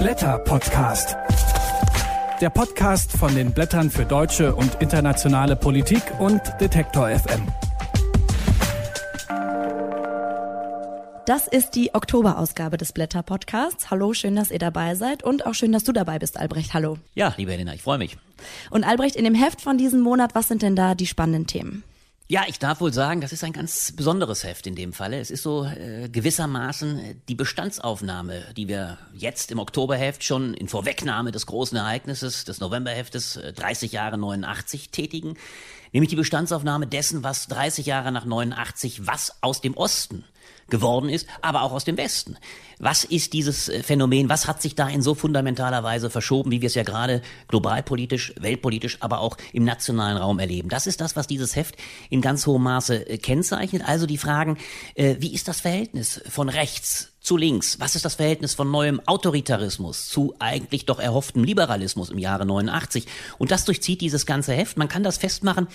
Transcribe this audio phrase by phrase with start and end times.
[0.00, 1.14] Blätter-Podcast.
[2.40, 7.46] Der Podcast von den Blättern für deutsche und internationale Politik und Detektor FM.
[11.26, 13.90] Das ist die Oktoberausgabe des Blätter-Podcasts.
[13.90, 16.72] Hallo, schön, dass ihr dabei seid und auch schön, dass du dabei bist, Albrecht.
[16.72, 16.96] Hallo.
[17.14, 18.16] Ja, liebe Helena, ich freue mich.
[18.70, 21.84] Und Albrecht, in dem Heft von diesem Monat, was sind denn da die spannenden Themen?
[22.30, 25.18] Ja, ich darf wohl sagen, das ist ein ganz besonderes Heft in dem Falle.
[25.18, 31.32] Es ist so äh, gewissermaßen die Bestandsaufnahme, die wir jetzt im Oktoberheft schon in Vorwegnahme
[31.32, 35.36] des großen Ereignisses des Novemberheftes äh, 30 Jahre 89 tätigen.
[35.90, 40.24] Nämlich die Bestandsaufnahme dessen, was 30 Jahre nach 89, was aus dem Osten
[40.70, 42.36] geworden ist, aber auch aus dem Westen.
[42.78, 44.28] Was ist dieses äh, Phänomen?
[44.28, 48.34] Was hat sich da in so fundamentaler Weise verschoben, wie wir es ja gerade globalpolitisch,
[48.40, 50.70] weltpolitisch, aber auch im nationalen Raum erleben?
[50.70, 51.76] Das ist das, was dieses Heft
[52.08, 53.82] in ganz hohem Maße äh, kennzeichnet.
[53.86, 54.56] Also die Fragen,
[54.94, 57.78] äh, wie ist das Verhältnis von rechts zu links?
[57.80, 63.06] Was ist das Verhältnis von neuem Autoritarismus zu eigentlich doch erhofftem Liberalismus im Jahre 89?
[63.38, 64.78] Und das durchzieht dieses ganze Heft.
[64.78, 65.68] Man kann das festmachen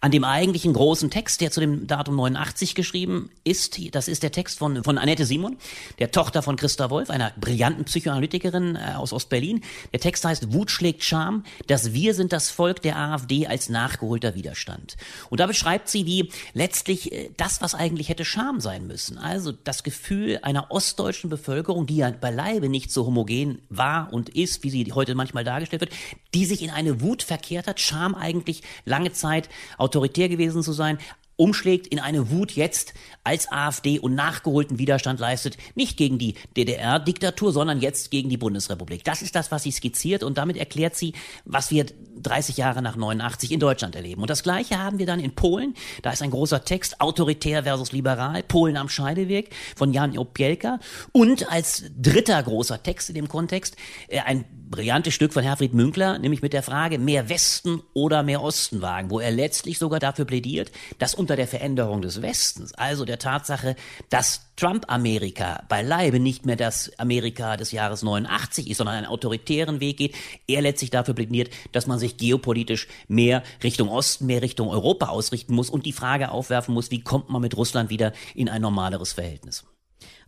[0.00, 3.80] an dem eigentlichen großen Text, der zu dem Datum 89 geschrieben ist.
[3.94, 5.56] Das ist der Text von, von Annette Simon,
[5.98, 9.62] der Tochter von Christa Wolf, einer brillanten Psychoanalytikerin äh, aus Ostberlin.
[9.92, 11.44] Der Text heißt Wut schlägt Scham.
[11.66, 14.96] Das Wir sind das Volk der AfD als nachgeholter Widerstand.
[15.30, 19.18] Und da beschreibt sie, wie letztlich äh, das, was eigentlich hätte Scham sein müssen.
[19.18, 24.28] Also das Gefühl einer Ost ostdeutschen Bevölkerung, die ja beileibe nicht so homogen war und
[24.28, 25.92] ist, wie sie heute manchmal dargestellt wird,
[26.34, 30.98] die sich in eine Wut verkehrt hat, Scham eigentlich lange Zeit autoritär gewesen zu sein,
[31.36, 32.92] umschlägt in eine Wut jetzt
[33.24, 39.02] als AfD und nachgeholten Widerstand leistet, nicht gegen die DDR-Diktatur, sondern jetzt gegen die Bundesrepublik.
[39.02, 41.14] Das ist das, was sie skizziert und damit erklärt sie,
[41.46, 41.86] was wir
[42.20, 44.22] 30 Jahre nach 89 in Deutschland erleben.
[44.22, 45.74] Und das Gleiche haben wir dann in Polen.
[46.02, 50.78] Da ist ein großer Text, autoritär versus liberal, Polen am Scheideweg von Jan Opielka.
[51.12, 53.76] Und als dritter großer Text in dem Kontext,
[54.08, 58.42] äh, ein brillantes Stück von Herfried Münkler, nämlich mit der Frage, mehr Westen oder mehr
[58.42, 63.04] Osten wagen, wo er letztlich sogar dafür plädiert, dass unter der Veränderung des Westens, also
[63.04, 63.76] der Tatsache,
[64.08, 69.98] dass Trump-Amerika beileibe nicht mehr das Amerika des Jahres 89 ist, sondern einen autoritären Weg
[69.98, 70.14] geht,
[70.46, 75.54] er letztlich dafür plädiert, dass man sich geopolitisch mehr Richtung Osten, mehr Richtung Europa ausrichten
[75.54, 79.12] muss und die Frage aufwerfen muss, wie kommt man mit Russland wieder in ein normaleres
[79.12, 79.64] Verhältnis.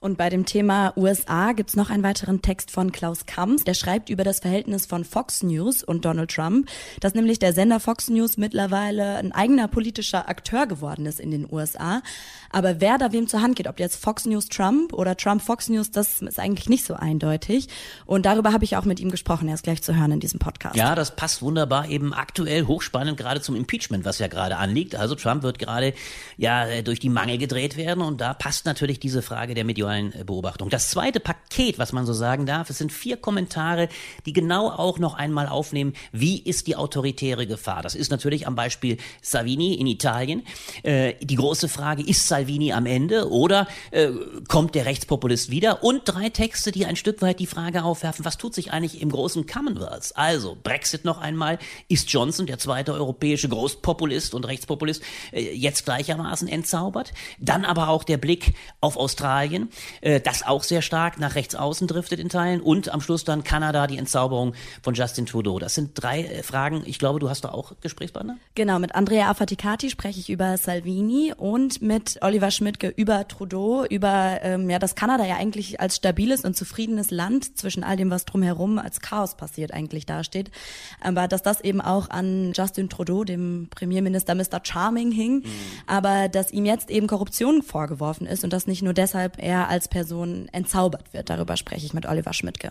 [0.05, 4.11] Und bei dem Thema USA gibt's noch einen weiteren Text von Klaus Kamms, der schreibt
[4.11, 6.69] über das Verhältnis von Fox News und Donald Trump,
[7.01, 11.51] dass nämlich der Sender Fox News mittlerweile ein eigener politischer Akteur geworden ist in den
[11.51, 12.03] USA.
[12.51, 15.71] Aber wer da wem zur Hand geht, ob jetzt Fox News Trump oder Trump Fox
[15.71, 17.69] News, das ist eigentlich nicht so eindeutig.
[18.05, 19.49] Und darüber habe ich auch mit ihm gesprochen.
[19.49, 20.77] Er ist gleich zu hören in diesem Podcast.
[20.77, 24.97] Ja, das passt wunderbar eben aktuell hochspannend gerade zum Impeachment, was ja gerade anliegt.
[24.97, 25.95] Also Trump wird gerade
[26.37, 30.25] ja durch die Mangel gedreht werden und da passt natürlich diese Frage der medialen äh,
[30.25, 30.71] Beobachtung.
[30.71, 33.89] Das zweite Paket, was man so sagen darf, es sind vier Kommentare,
[34.27, 37.83] die genau auch noch einmal aufnehmen, wie ist die autoritäre Gefahr.
[37.83, 40.43] Das ist natürlich am Beispiel Salvini in Italien.
[40.83, 44.09] Äh, die große Frage, ist Salvini am Ende oder äh,
[44.49, 45.83] kommt der Rechtspopulist wieder?
[45.83, 49.11] Und drei Texte, die ein Stück weit die Frage aufwerfen, was tut sich eigentlich im
[49.11, 50.13] großen Commonwealth?
[50.17, 55.03] Also Brexit noch einmal, ist Johnson, der zweite europäische Großpopulist und Rechtspopulist,
[55.33, 57.13] äh, jetzt gleichermaßen entzaubert?
[57.39, 59.69] Dann aber auch der Blick auf Australien
[60.01, 63.45] äh, das auch sehr stark nach rechts außen driftet in Teilen und am Schluss dann
[63.45, 65.59] Kanada, die Entzauberung von Justin Trudeau.
[65.59, 66.83] Das sind drei äh, Fragen.
[66.87, 68.37] Ich glaube, du hast da auch Gesprächspartner?
[68.55, 74.39] Genau, mit Andrea Affaticati spreche ich über Salvini und mit Oliver Schmidtke über Trudeau, über
[74.43, 78.25] ähm, ja, dass Kanada ja eigentlich als stabiles und zufriedenes Land zwischen all dem, was
[78.25, 80.51] drumherum als Chaos passiert, eigentlich dasteht.
[81.01, 84.61] Aber dass das eben auch an Justin Trudeau, dem Premierminister Mr.
[84.63, 85.45] Charming, hing, mhm.
[85.87, 89.89] aber dass ihm jetzt eben Korruption vorgeworfen ist und dass nicht nur deshalb er als
[89.89, 91.29] Person entzaubert wird.
[91.29, 92.71] Darüber spreche ich mit Oliver Schmidtke.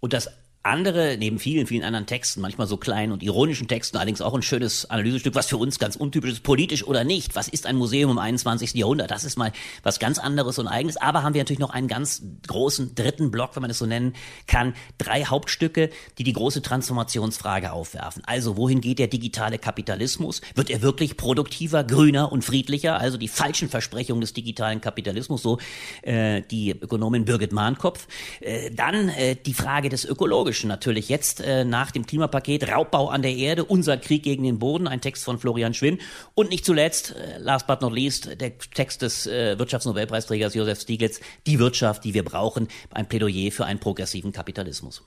[0.00, 0.30] Und das
[0.62, 4.42] andere, neben vielen, vielen anderen Texten, manchmal so kleinen und ironischen Texten, allerdings auch ein
[4.42, 7.34] schönes Analysestück, was für uns ganz untypisch ist, politisch oder nicht.
[7.34, 8.74] Was ist ein Museum im 21.
[8.74, 9.10] Jahrhundert?
[9.10, 9.52] Das ist mal
[9.82, 10.96] was ganz anderes und eigenes.
[10.96, 14.14] Aber haben wir natürlich noch einen ganz großen dritten Block, wenn man es so nennen
[14.46, 14.74] kann.
[14.98, 18.22] Drei Hauptstücke, die die große Transformationsfrage aufwerfen.
[18.24, 20.42] Also, wohin geht der digitale Kapitalismus?
[20.54, 23.00] Wird er wirklich produktiver, grüner und friedlicher?
[23.00, 25.58] Also die falschen Versprechungen des digitalen Kapitalismus, so
[26.02, 28.06] äh, die Ökonomin Birgit Mahnkopf.
[28.40, 30.51] Äh, dann äh, die Frage des Ökologischen.
[30.52, 34.58] Ökologischen natürlich jetzt äh, nach dem Klimapaket Raubbau an der Erde, unser Krieg gegen den
[34.58, 35.98] Boden, ein Text von Florian Schwinn
[36.34, 41.58] und nicht zuletzt, last but not least, der Text des äh, Wirtschaftsnobelpreisträgers Josef Stiglitz, die
[41.58, 45.02] Wirtschaft, die wir brauchen, ein Plädoyer für einen progressiven Kapitalismus.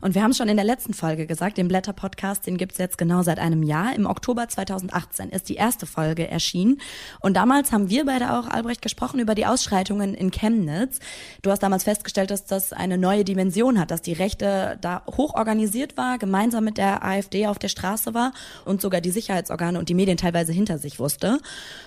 [0.00, 2.98] Und wir haben es schon in der letzten Folge gesagt, den Blätter-Podcast, den gibt's jetzt
[2.98, 3.94] genau seit einem Jahr.
[3.94, 6.80] Im Oktober 2018 ist die erste Folge erschienen.
[7.20, 10.98] Und damals haben wir beide auch, Albrecht, gesprochen über die Ausschreitungen in Chemnitz.
[11.42, 15.34] Du hast damals festgestellt, dass das eine neue Dimension hat, dass die Rechte da hoch
[15.34, 18.32] organisiert war, gemeinsam mit der AfD auf der Straße war
[18.64, 21.38] und sogar die Sicherheitsorgane und die Medien teilweise hinter sich wusste.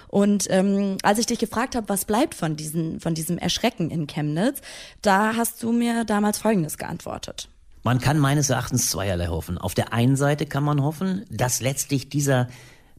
[0.07, 4.07] Und ähm, als ich dich gefragt habe, was bleibt von, diesen, von diesem Erschrecken in
[4.07, 4.61] Chemnitz,
[5.01, 7.49] da hast du mir damals Folgendes geantwortet.
[7.83, 9.57] Man kann meines Erachtens zweierlei hoffen.
[9.57, 12.47] Auf der einen Seite kann man hoffen, dass letztlich dieser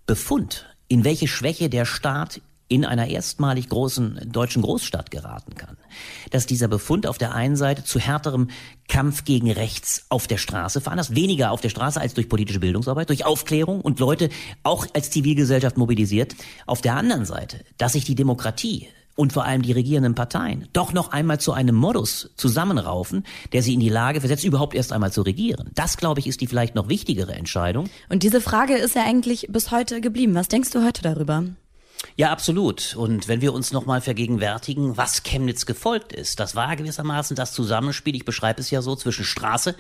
[0.07, 2.41] Befund, in welche Schwäche der Staat
[2.71, 5.77] in einer erstmalig großen deutschen Großstadt geraten kann.
[6.31, 8.49] Dass dieser Befund auf der einen Seite zu härterem
[8.87, 13.09] Kampf gegen rechts auf der Straße veranlasst, weniger auf der Straße als durch politische Bildungsarbeit,
[13.09, 14.29] durch Aufklärung und Leute
[14.63, 16.37] auch als Zivilgesellschaft mobilisiert.
[16.67, 18.87] Auf der anderen Seite, dass sich die Demokratie
[19.21, 23.75] und vor allem die regierenden Parteien doch noch einmal zu einem Modus zusammenraufen, der sie
[23.75, 25.71] in die Lage versetzt, überhaupt erst einmal zu regieren.
[25.75, 27.91] Das, glaube ich, ist die vielleicht noch wichtigere Entscheidung.
[28.09, 30.35] Und diese Frage ist ja eigentlich bis heute geblieben.
[30.35, 31.45] Was denkst du heute darüber?
[32.17, 32.97] Ja, absolut.
[32.97, 38.17] Und wenn wir uns nochmal vergegenwärtigen, was Chemnitz gefolgt ist, das war gewissermaßen das Zusammenspiel,
[38.17, 39.77] ich beschreibe es ja so, zwischen Straße,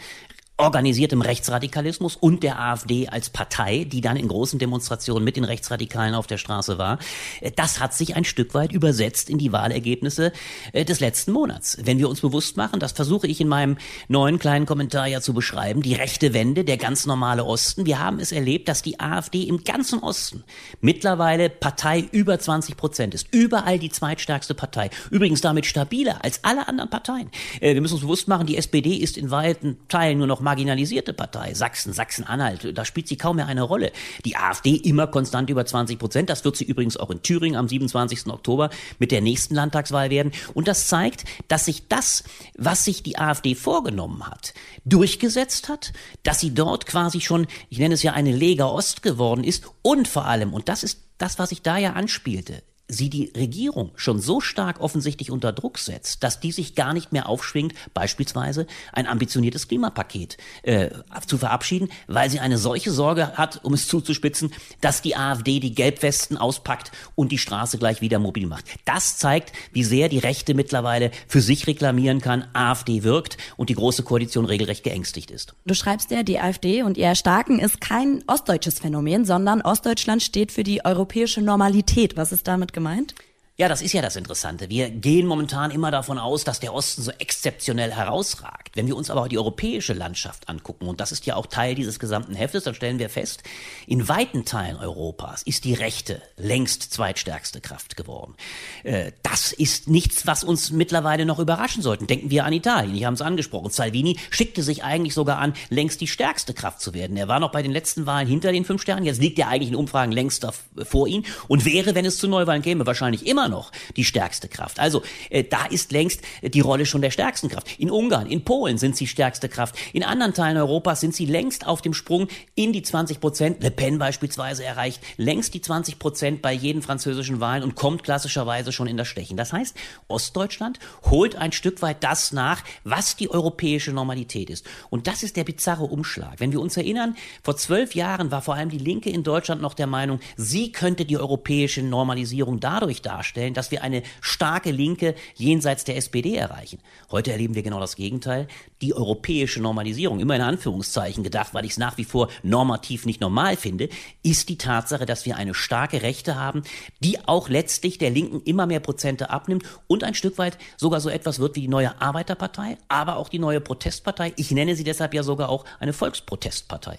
[0.60, 6.14] organisiertem Rechtsradikalismus und der AfD als Partei, die dann in großen Demonstrationen mit den Rechtsradikalen
[6.14, 6.98] auf der Straße war,
[7.40, 10.32] äh, das hat sich ein Stück weit übersetzt in die Wahlergebnisse
[10.72, 11.78] äh, des letzten Monats.
[11.82, 13.78] Wenn wir uns bewusst machen, das versuche ich in meinem
[14.08, 18.20] neuen kleinen Kommentar ja zu beschreiben, die rechte Wende, der ganz normale Osten, wir haben
[18.20, 20.44] es erlebt, dass die AfD im ganzen Osten
[20.80, 26.68] mittlerweile Partei über 20 Prozent ist, überall die zweitstärkste Partei, übrigens damit stabiler als alle
[26.68, 27.30] anderen Parteien.
[27.60, 31.12] Äh, wir müssen uns bewusst machen, die SPD ist in weiten Teilen nur noch marginalisierte
[31.12, 31.54] Partei.
[31.54, 33.92] Sachsen, Sachsen-Anhalt, da spielt sie kaum mehr eine Rolle.
[34.24, 36.28] Die AfD immer konstant über 20 Prozent.
[36.28, 38.26] Das wird sie übrigens auch in Thüringen am 27.
[38.26, 40.32] Oktober mit der nächsten Landtagswahl werden.
[40.52, 42.24] Und das zeigt, dass sich das,
[42.58, 44.52] was sich die AfD vorgenommen hat,
[44.84, 45.92] durchgesetzt hat,
[46.24, 50.08] dass sie dort quasi schon, ich nenne es ja eine Lega Ost geworden ist und
[50.08, 54.20] vor allem, und das ist das, was ich da ja anspielte, sie die Regierung schon
[54.20, 59.06] so stark offensichtlich unter Druck setzt, dass die sich gar nicht mehr aufschwingt, beispielsweise ein
[59.06, 60.90] ambitioniertes Klimapaket äh,
[61.26, 65.74] zu verabschieden, weil sie eine solche Sorge hat, um es zuzuspitzen, dass die AfD die
[65.74, 68.64] Gelbwesten auspackt und die Straße gleich wieder mobil macht.
[68.84, 73.74] Das zeigt, wie sehr die Rechte mittlerweile für sich reklamieren kann, AfD wirkt und die
[73.74, 75.54] Große Koalition regelrecht geängstigt ist.
[75.64, 80.52] Du schreibst ja, die AfD und ihr Erstarken ist kein ostdeutsches Phänomen, sondern Ostdeutschland steht
[80.52, 82.16] für die europäische Normalität.
[82.16, 82.79] Was ist damit gemeint?
[82.80, 83.14] Gemeint?
[83.60, 84.70] Ja, das ist ja das Interessante.
[84.70, 88.70] Wir gehen momentan immer davon aus, dass der Osten so exzeptionell herausragt.
[88.74, 91.74] Wenn wir uns aber auch die europäische Landschaft angucken, und das ist ja auch Teil
[91.74, 93.42] dieses gesamten Heftes, dann stellen wir fest,
[93.86, 98.34] in weiten Teilen Europas ist die Rechte längst zweitstärkste Kraft geworden.
[98.82, 102.06] Äh, das ist nichts, was uns mittlerweile noch überraschen sollte.
[102.06, 103.68] Denken wir an Italien, ich habe es angesprochen.
[103.68, 107.14] Salvini schickte sich eigentlich sogar an, längst die stärkste Kraft zu werden.
[107.18, 109.68] Er war noch bei den letzten Wahlen hinter den fünf Sternen, jetzt liegt er eigentlich
[109.68, 110.46] in Umfragen längst
[110.84, 114.80] vor ihm und wäre, wenn es zu Neuwahlen käme, wahrscheinlich immer noch die stärkste Kraft.
[114.80, 117.66] Also äh, da ist längst die Rolle schon der stärksten Kraft.
[117.78, 119.74] In Ungarn, in Polen sind sie stärkste Kraft.
[119.92, 123.62] In anderen Teilen Europas sind sie längst auf dem Sprung in die 20 Prozent.
[123.62, 128.72] Le Pen beispielsweise erreicht längst die 20 Prozent bei jeden französischen Wahlen und kommt klassischerweise
[128.72, 129.36] schon in das Stechen.
[129.36, 129.76] Das heißt,
[130.08, 130.78] Ostdeutschland
[131.10, 134.66] holt ein Stück weit das nach, was die europäische Normalität ist.
[134.88, 136.34] Und das ist der bizarre Umschlag.
[136.38, 139.74] Wenn wir uns erinnern, vor zwölf Jahren war vor allem die Linke in Deutschland noch
[139.74, 145.14] der Meinung, sie könnte die europäische Normalisierung dadurch darstellen, darstellen, dass wir eine starke Linke
[145.36, 146.78] jenseits der SPD erreichen.
[147.10, 148.48] Heute erleben wir genau das Gegenteil.
[148.82, 153.20] Die europäische Normalisierung, immer in Anführungszeichen gedacht, weil ich es nach wie vor normativ nicht
[153.20, 153.88] normal finde,
[154.22, 156.62] ist die Tatsache, dass wir eine starke Rechte haben,
[157.00, 161.08] die auch letztlich der Linken immer mehr Prozente abnimmt und ein Stück weit sogar so
[161.08, 164.32] etwas wird wie die neue Arbeiterpartei, aber auch die neue Protestpartei.
[164.36, 166.98] Ich nenne sie deshalb ja sogar auch eine Volksprotestpartei.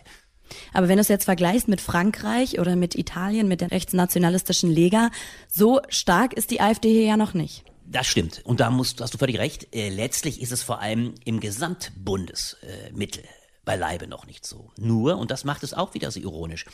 [0.74, 5.12] Aber wenn du es jetzt vergleichst mit Frankreich oder mit Italien, mit der rechtsnationalistischen Lega,
[5.48, 7.64] so stark ist die AfD hier ja noch nicht.
[7.86, 8.42] Das stimmt.
[8.46, 9.76] Und da musst, hast du völlig recht.
[9.76, 13.24] Äh, letztlich ist es vor allem im Gesamtbundesmittel
[13.66, 14.72] beileibe noch nicht so.
[14.78, 16.66] Nur, und das macht es auch wieder so ironisch,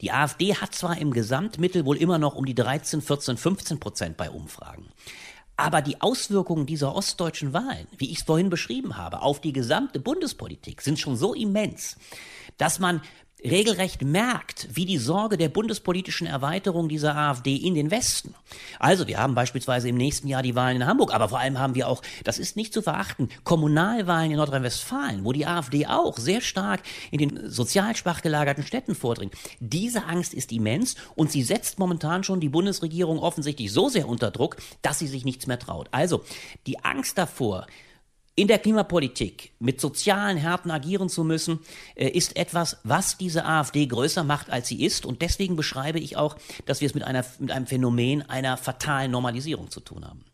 [0.00, 4.16] die AfD hat zwar im Gesamtmittel wohl immer noch um die 13, 14, 15 Prozent
[4.16, 4.88] bei Umfragen.
[5.58, 9.98] Aber die Auswirkungen dieser ostdeutschen Wahlen, wie ich es vorhin beschrieben habe, auf die gesamte
[9.98, 11.96] Bundespolitik sind schon so immens,
[12.58, 13.02] dass man
[13.44, 18.34] regelrecht merkt, wie die Sorge der bundespolitischen Erweiterung dieser AfD in den Westen.
[18.78, 21.74] Also wir haben beispielsweise im nächsten Jahr die Wahlen in Hamburg, aber vor allem haben
[21.74, 26.40] wir auch, das ist nicht zu verachten, Kommunalwahlen in Nordrhein-Westfalen, wo die AfD auch sehr
[26.40, 26.80] stark
[27.10, 29.34] in den sozial schwach gelagerten Städten vordringt.
[29.60, 34.30] Diese Angst ist immens und sie setzt momentan schon die Bundesregierung offensichtlich so sehr unter
[34.30, 35.88] Druck, dass sie sich nichts mehr traut.
[35.92, 36.24] Also
[36.66, 37.66] die Angst davor,
[38.38, 41.58] in der Klimapolitik mit sozialen Härten agieren zu müssen,
[41.96, 45.04] äh, ist etwas, was diese AfD größer macht, als sie ist.
[45.04, 49.10] Und deswegen beschreibe ich auch, dass wir es mit, einer, mit einem Phänomen einer fatalen
[49.10, 50.24] Normalisierung zu tun haben.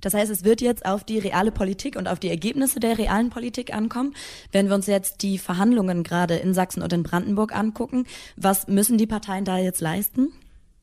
[0.00, 3.30] Das heißt, es wird jetzt auf die reale Politik und auf die Ergebnisse der realen
[3.30, 4.14] Politik ankommen.
[4.52, 8.96] Wenn wir uns jetzt die Verhandlungen gerade in Sachsen und in Brandenburg angucken, was müssen
[8.96, 10.32] die Parteien da jetzt leisten?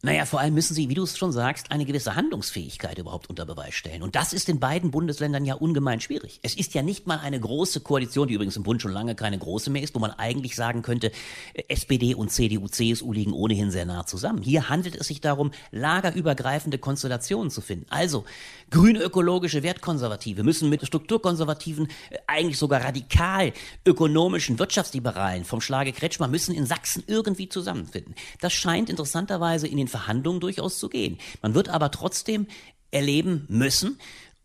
[0.03, 3.45] Naja, vor allem müssen sie, wie du es schon sagst, eine gewisse Handlungsfähigkeit überhaupt unter
[3.45, 4.01] Beweis stellen.
[4.01, 6.39] Und das ist in beiden Bundesländern ja ungemein schwierig.
[6.41, 9.37] Es ist ja nicht mal eine große Koalition, die übrigens im Bund schon lange keine
[9.37, 11.11] große mehr ist, wo man eigentlich sagen könnte,
[11.53, 14.41] äh, SPD und CDU, CSU liegen ohnehin sehr nah zusammen.
[14.41, 17.85] Hier handelt es sich darum, lagerübergreifende Konstellationen zu finden.
[17.91, 18.25] Also,
[18.71, 23.53] grünökologische Wertkonservative müssen mit strukturkonservativen, äh, eigentlich sogar radikal
[23.85, 28.15] ökonomischen Wirtschaftsliberalen vom Schlage Kretschmer müssen in Sachsen irgendwie zusammenfinden.
[28.39, 31.19] Das scheint interessanterweise in den Verhandlungen durchaus zu gehen.
[31.41, 32.47] Man wird aber trotzdem
[32.89, 33.99] erleben müssen,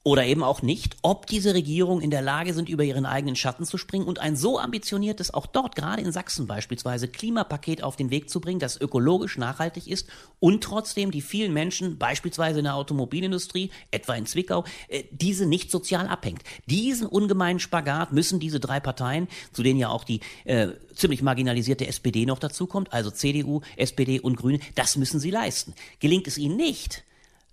[0.06, 3.64] oder eben auch nicht, ob diese Regierungen in der Lage sind, über ihren eigenen Schatten
[3.64, 8.10] zu springen und ein so ambitioniertes, auch dort, gerade in Sachsen beispielsweise, Klimapaket auf den
[8.10, 10.08] Weg zu bringen, das ökologisch nachhaltig ist
[10.38, 15.72] und trotzdem die vielen Menschen, beispielsweise in der Automobilindustrie, etwa in Zwickau, äh, diese nicht
[15.72, 16.44] sozial abhängt.
[16.66, 21.88] Diesen ungemeinen Spagat müssen diese drei Parteien, zu denen ja auch die äh, ziemlich marginalisierte
[21.88, 25.74] SPD noch dazukommt, also CDU, SPD und Grüne, das müssen sie leisten.
[25.98, 27.02] Gelingt es ihnen nicht,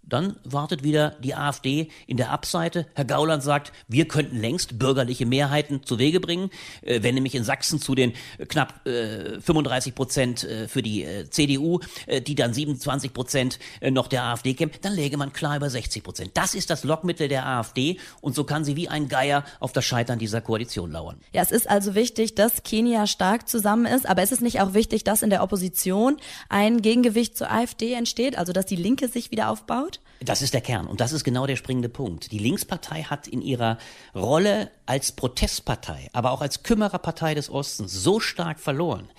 [0.03, 2.85] dann wartet wieder die AfD in der Abseite.
[2.93, 6.49] Herr Gauland sagt, wir könnten längst bürgerliche Mehrheiten zu Wege bringen.
[6.81, 8.13] Äh, wenn nämlich in Sachsen zu den
[8.47, 11.79] knapp äh, 35 Prozent äh, für die CDU,
[12.27, 16.31] die dann 27 Prozent noch der AfD kämen, dann läge man klar über 60 Prozent.
[16.33, 19.85] Das ist das Lockmittel der AfD und so kann sie wie ein Geier auf das
[19.85, 21.19] Scheitern dieser Koalition lauern.
[21.31, 24.73] Ja, es ist also wichtig, dass Kenia stark zusammen ist, aber es ist nicht auch
[24.73, 26.17] wichtig, dass in der Opposition
[26.49, 29.92] ein Gegengewicht zur AfD entsteht, also dass die Linke sich wieder aufbaut?
[30.19, 32.31] Das ist der Kern und das ist genau der springende Punkt.
[32.31, 33.77] Die Linkspartei hat in ihrer
[34.15, 39.09] Rolle als Protestpartei, aber auch als Kümmererpartei des Ostens so stark verloren,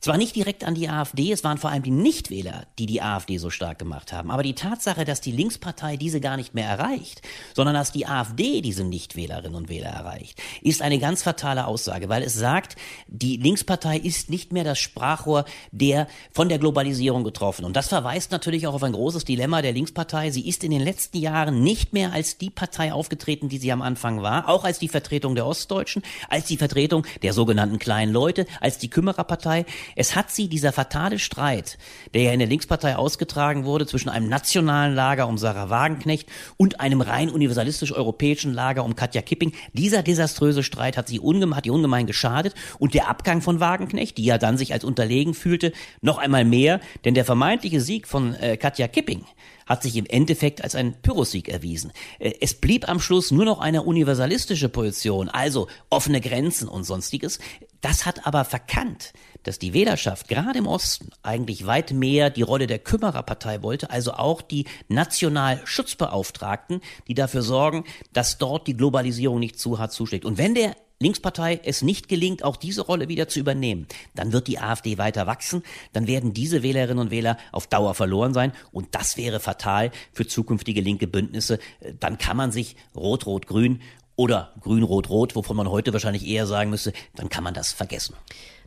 [0.00, 3.38] zwar nicht direkt an die AfD, es waren vor allem die Nichtwähler, die die AfD
[3.38, 4.30] so stark gemacht haben.
[4.30, 7.22] Aber die Tatsache, dass die Linkspartei diese gar nicht mehr erreicht,
[7.54, 12.22] sondern dass die AfD diese Nichtwählerinnen und Wähler erreicht, ist eine ganz fatale Aussage, weil
[12.22, 12.76] es sagt,
[13.08, 17.64] die Linkspartei ist nicht mehr das Sprachrohr der von der Globalisierung getroffen.
[17.64, 20.30] Und das verweist natürlich auch auf ein großes Dilemma der Linkspartei.
[20.30, 23.82] Sie ist in den letzten Jahren nicht mehr als die Partei aufgetreten, die sie am
[23.82, 28.46] Anfang war, auch als die Vertretung der Ostdeutschen, als die Vertretung der sogenannten kleinen Leute,
[28.60, 29.66] als die Kümmererpartei.
[29.94, 31.78] Es hat sie, dieser fatale Streit,
[32.14, 36.80] der ja in der Linkspartei ausgetragen wurde, zwischen einem nationalen Lager um Sarah Wagenknecht und
[36.80, 41.72] einem rein universalistisch-europäischen Lager um Katja Kipping, dieser desaströse Streit hat sie ungemein, hat ihr
[41.72, 42.54] ungemein geschadet.
[42.78, 46.80] Und der Abgang von Wagenknecht, die ja dann sich als unterlegen fühlte, noch einmal mehr,
[47.04, 49.24] denn der vermeintliche Sieg von äh, Katja Kipping
[49.66, 51.92] hat sich im Endeffekt als ein Pyrrhussieg erwiesen.
[52.18, 57.38] Äh, es blieb am Schluss nur noch eine universalistische Position, also offene Grenzen und sonstiges.
[57.80, 62.66] Das hat aber verkannt, dass die Wählerschaft gerade im Osten eigentlich weit mehr die Rolle
[62.66, 69.58] der Kümmererpartei wollte, also auch die Nationalschutzbeauftragten, die dafür sorgen, dass dort die Globalisierung nicht
[69.58, 70.24] zu hart zuschlägt.
[70.24, 74.46] Und wenn der Linkspartei es nicht gelingt, auch diese Rolle wieder zu übernehmen, dann wird
[74.46, 75.62] die AfD weiter wachsen,
[75.92, 80.26] dann werden diese Wählerinnen und Wähler auf Dauer verloren sein und das wäre fatal für
[80.26, 81.58] zukünftige linke Bündnisse.
[82.00, 83.80] Dann kann man sich Rot-Rot-Grün
[84.16, 88.14] oder Grün-Rot-Rot, wovon man heute wahrscheinlich eher sagen müsste, dann kann man das vergessen.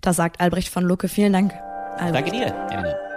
[0.02, 1.10] Das sagt Albrecht von Lucke.
[1.10, 1.54] Vielen Dank.
[1.98, 2.16] Albrecht.
[2.16, 3.09] Danke dir, Elena.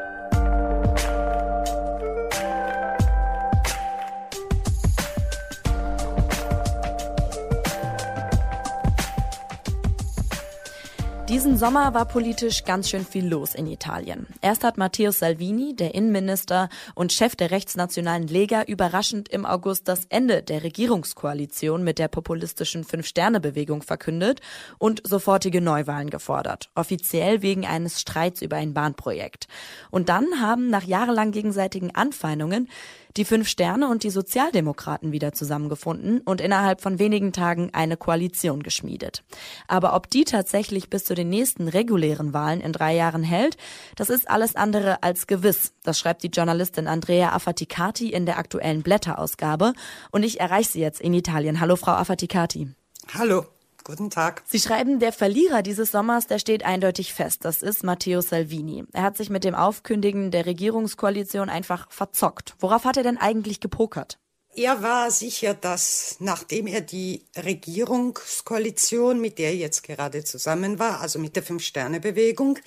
[11.32, 14.26] Diesen Sommer war politisch ganz schön viel los in Italien.
[14.42, 20.04] Erst hat Matteo Salvini, der Innenminister und Chef der rechtsnationalen Lega, überraschend im August das
[20.10, 24.42] Ende der Regierungskoalition mit der populistischen Fünf-Sterne-Bewegung verkündet
[24.76, 26.68] und sofortige Neuwahlen gefordert.
[26.74, 29.48] Offiziell wegen eines Streits über ein Bahnprojekt.
[29.90, 32.68] Und dann haben nach jahrelang gegenseitigen Anfeindungen
[33.16, 38.62] die Fünf Sterne und die Sozialdemokraten wieder zusammengefunden und innerhalb von wenigen Tagen eine Koalition
[38.62, 39.24] geschmiedet.
[39.68, 43.56] Aber ob die tatsächlich bis zu den nächsten regulären Wahlen in drei Jahren hält,
[43.96, 45.72] das ist alles andere als gewiss.
[45.82, 49.72] Das schreibt die Journalistin Andrea Affaticati in der aktuellen Blätterausgabe.
[50.10, 51.60] Und ich erreiche sie jetzt in Italien.
[51.60, 52.68] Hallo, Frau Affaticati.
[53.14, 53.51] Hallo.
[53.84, 54.42] Guten Tag.
[54.46, 57.44] Sie schreiben, der Verlierer dieses Sommers, der steht eindeutig fest.
[57.44, 58.84] Das ist Matteo Salvini.
[58.92, 62.54] Er hat sich mit dem Aufkündigen der Regierungskoalition einfach verzockt.
[62.60, 64.18] Worauf hat er denn eigentlich gepokert?
[64.54, 71.00] Er war sicher, dass nachdem er die Regierungskoalition, mit der er jetzt gerade zusammen war,
[71.00, 72.58] also mit der Fünf-Sterne-Bewegung,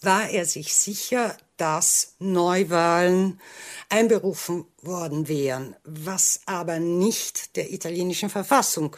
[0.00, 3.40] war er sich sicher, dass Neuwahlen
[3.90, 8.96] einberufen worden wären, was aber nicht der italienischen Verfassung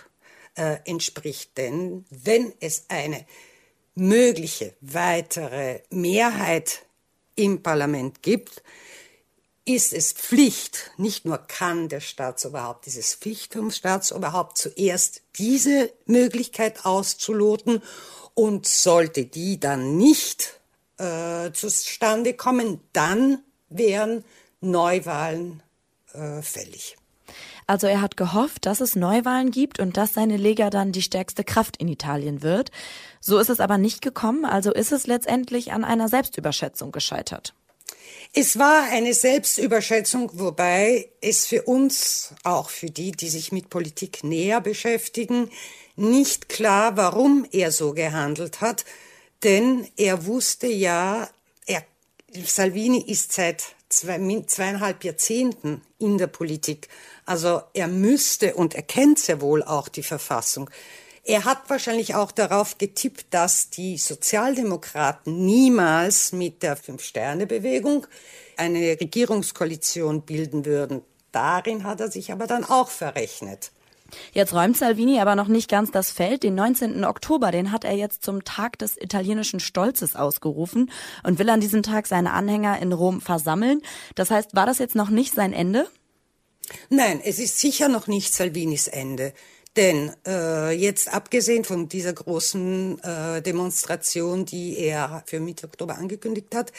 [0.57, 1.57] äh, entspricht.
[1.57, 3.25] Denn wenn es eine
[3.95, 6.83] mögliche weitere Mehrheit
[7.35, 8.63] im Parlament gibt,
[9.65, 16.85] ist es Pflicht, nicht nur kann der Staatsoberhaupt, dieses Pflicht vom Staatsoberhaupt zuerst diese Möglichkeit
[16.85, 17.83] auszuloten
[18.35, 20.61] und sollte die dann nicht
[20.99, 24.25] äh, zustande kommen, dann wären
[24.61, 25.63] Neuwahlen
[26.13, 26.97] äh, fällig.
[27.67, 31.43] Also er hat gehofft, dass es Neuwahlen gibt und dass seine Lega dann die stärkste
[31.43, 32.71] Kraft in Italien wird.
[33.21, 37.55] So ist es aber nicht gekommen, also ist es letztendlich an einer Selbstüberschätzung gescheitert.
[38.33, 44.25] Es war eine Selbstüberschätzung, wobei es für uns, auch für die, die sich mit Politik
[44.25, 45.51] näher beschäftigen,
[45.97, 48.85] nicht klar, warum er so gehandelt hat,
[49.43, 51.29] denn er wusste ja,
[51.67, 51.83] er,
[52.45, 56.89] Salvini ist seit zwei, zweieinhalb Jahrzehnten in der Politik.
[57.25, 60.71] Also er müsste und er kennt sehr wohl auch die Verfassung.
[61.25, 68.07] Er hat wahrscheinlich auch darauf getippt, dass die Sozialdemokraten niemals mit der Fünf-Sterne-Bewegung
[68.57, 71.03] eine Regierungskoalition bilden würden.
[71.33, 73.73] Darin hat er sich aber dann auch verrechnet.
[74.33, 76.43] Jetzt räumt Salvini aber noch nicht ganz das Feld.
[76.43, 77.05] Den 19.
[77.05, 80.91] Oktober, den hat er jetzt zum Tag des italienischen Stolzes ausgerufen
[81.23, 83.83] und will an diesem Tag seine Anhänger in Rom versammeln.
[84.15, 85.89] Das heißt, war das jetzt noch nicht sein Ende?
[86.89, 89.33] Nein, es ist sicher noch nicht Salvinis Ende.
[89.77, 96.55] Denn äh, jetzt abgesehen von dieser großen äh, Demonstration, die er für Mitte Oktober angekündigt
[96.55, 96.73] hat,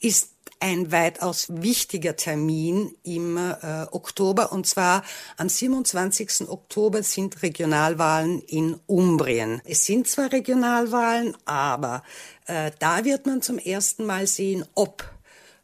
[0.00, 0.32] ist
[0.62, 4.52] ein weitaus wichtiger Termin im äh, Oktober.
[4.52, 5.02] Und zwar
[5.36, 6.48] am 27.
[6.48, 9.60] Oktober sind Regionalwahlen in Umbrien.
[9.64, 12.04] Es sind zwar Regionalwahlen, aber
[12.46, 15.02] äh, da wird man zum ersten Mal sehen, ob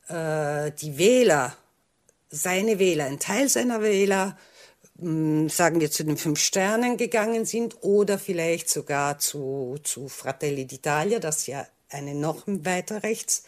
[0.08, 1.56] äh, die Wähler,
[2.28, 4.36] seine Wähler, ein Teil seiner Wähler,
[4.98, 10.64] hm, sagen wir, zu den fünf Sternen gegangen sind oder vielleicht sogar zu, zu Fratelli
[10.64, 13.44] d'Italia, das ja eine noch weiter rechts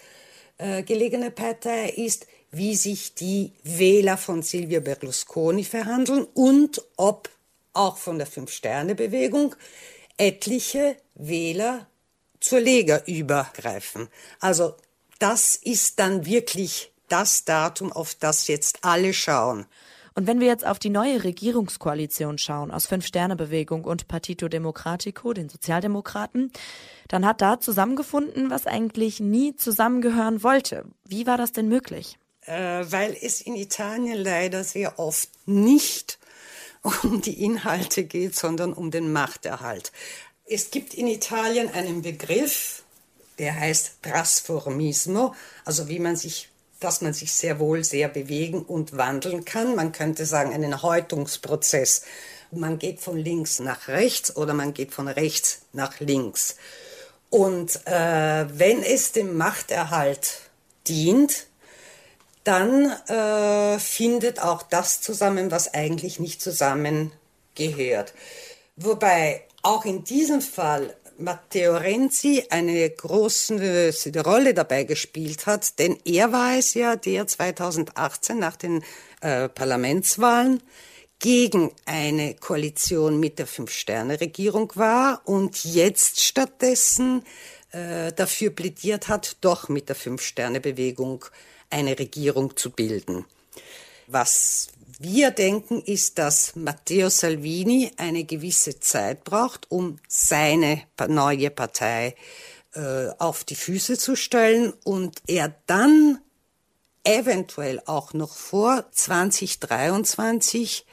[0.61, 7.31] äh, gelegene Partei ist, wie sich die Wähler von Silvio Berlusconi verhandeln und ob
[7.73, 9.55] auch von der Fünf-Sterne-Bewegung
[10.17, 11.87] etliche Wähler
[12.41, 14.09] zur Lega übergreifen.
[14.41, 14.75] Also
[15.19, 19.67] das ist dann wirklich das Datum, auf das jetzt alle schauen.
[20.21, 25.49] Und wenn wir jetzt auf die neue Regierungskoalition schauen aus Fünf-Sterne-Bewegung und Partito Democratico, den
[25.49, 26.53] Sozialdemokraten,
[27.09, 30.85] dann hat da zusammengefunden, was eigentlich nie zusammengehören wollte.
[31.07, 32.19] Wie war das denn möglich?
[32.43, 36.19] Äh, weil es in Italien leider sehr oft nicht
[37.03, 39.91] um die Inhalte geht, sondern um den Machterhalt.
[40.45, 42.83] Es gibt in Italien einen Begriff,
[43.39, 46.50] der heißt Trasformismo, also wie man sich
[46.81, 49.77] dass man sich sehr wohl sehr bewegen und wandeln kann.
[49.77, 52.03] Man könnte sagen, einen Häutungsprozess.
[52.51, 56.57] Man geht von links nach rechts oder man geht von rechts nach links.
[57.29, 60.41] Und äh, wenn es dem Machterhalt
[60.89, 61.47] dient,
[62.43, 68.15] dann äh, findet auch das zusammen, was eigentlich nicht zusammengehört.
[68.77, 73.93] Wobei auch in diesem Fall Matteo Renzi eine große
[74.25, 78.83] Rolle dabei gespielt hat, denn er war es ja, der 2018 nach den
[79.21, 80.63] äh, Parlamentswahlen
[81.19, 87.23] gegen eine Koalition mit der Fünf-Sterne-Regierung war und jetzt stattdessen
[87.73, 91.27] äh, dafür plädiert hat, doch mit der Fünf-Sterne-Bewegung
[91.69, 93.27] eine Regierung zu bilden.
[94.07, 94.69] Was
[95.03, 102.15] wir denken, ist, dass Matteo Salvini eine gewisse Zeit braucht, um seine neue Partei
[102.75, 106.19] äh, auf die Füße zu stellen und er dann
[107.03, 110.85] eventuell auch noch vor 2023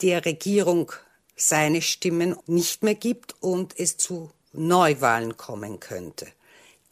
[0.00, 0.90] der Regierung
[1.36, 6.28] seine Stimmen nicht mehr gibt und es zu Neuwahlen kommen könnte.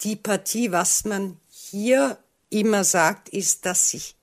[0.02, 2.18] Die Partie, was man hier
[2.50, 4.16] immer sagt, ist, dass sich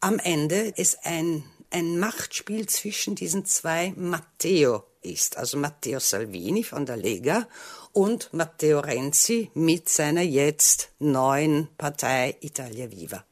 [0.00, 1.44] am Ende es ein
[1.74, 7.48] ein Machtspiel zwischen diesen zwei Matteo ist, also Matteo Salvini von der Lega
[7.92, 13.24] und Matteo Renzi mit seiner jetzt neuen Partei Italia Viva.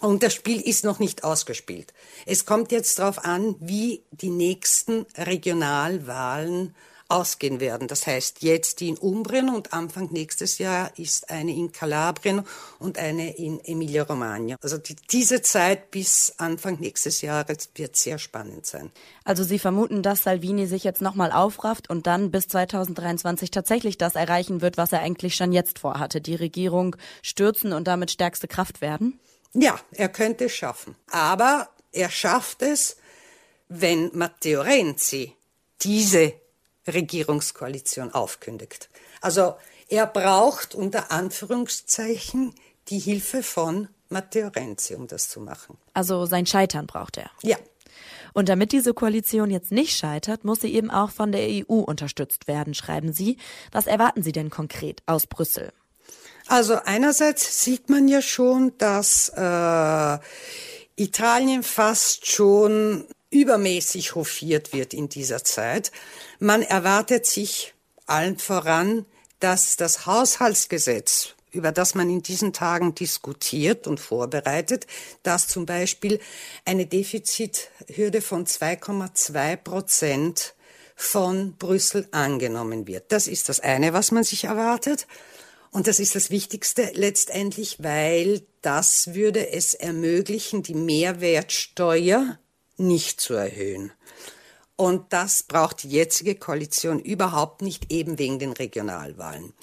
[0.00, 1.94] Und das Spiel ist noch nicht ausgespielt.
[2.26, 6.74] Es kommt jetzt darauf an, wie die nächsten Regionalwahlen
[7.08, 7.88] ausgehen werden.
[7.88, 12.42] Das heißt, jetzt die in Umbrien und Anfang nächstes Jahr ist eine in Kalabrien
[12.78, 14.56] und eine in Emilia-Romagna.
[14.60, 18.90] Also die, diese Zeit bis Anfang nächstes Jahres wird sehr spannend sein.
[19.24, 24.14] Also Sie vermuten, dass Salvini sich jetzt nochmal aufrafft und dann bis 2023 tatsächlich das
[24.14, 28.80] erreichen wird, was er eigentlich schon jetzt vorhatte, die Regierung stürzen und damit stärkste Kraft
[28.80, 29.20] werden?
[29.52, 30.96] Ja, er könnte es schaffen.
[31.10, 32.96] Aber er schafft es,
[33.68, 35.34] wenn Matteo Renzi
[35.82, 36.34] diese
[36.86, 38.88] Regierungskoalition aufkündigt.
[39.20, 39.54] Also
[39.88, 42.54] er braucht unter Anführungszeichen
[42.88, 45.76] die Hilfe von Matteo Renzi, um das zu machen.
[45.94, 47.30] Also sein Scheitern braucht er.
[47.42, 47.56] Ja.
[48.32, 52.46] Und damit diese Koalition jetzt nicht scheitert, muss sie eben auch von der EU unterstützt
[52.46, 53.38] werden, schreiben Sie.
[53.72, 55.72] Was erwarten Sie denn konkret aus Brüssel?
[56.46, 60.18] Also einerseits sieht man ja schon, dass äh,
[60.96, 65.92] Italien fast schon übermäßig hofiert wird in dieser Zeit.
[66.38, 67.74] Man erwartet sich
[68.06, 69.04] allen voran,
[69.40, 74.86] dass das Haushaltsgesetz über das man in diesen Tagen diskutiert und vorbereitet,
[75.22, 76.20] dass zum Beispiel
[76.64, 80.54] eine Defizithürde von 2,2 Prozent
[80.94, 83.10] von Brüssel angenommen wird.
[83.10, 85.06] Das ist das eine, was man sich erwartet.
[85.70, 92.38] Und das ist das Wichtigste letztendlich, weil das würde es ermöglichen, die Mehrwertsteuer
[92.76, 93.92] nicht zu erhöhen.
[94.76, 99.54] Und das braucht die jetzige Koalition überhaupt nicht, eben wegen den Regionalwahlen.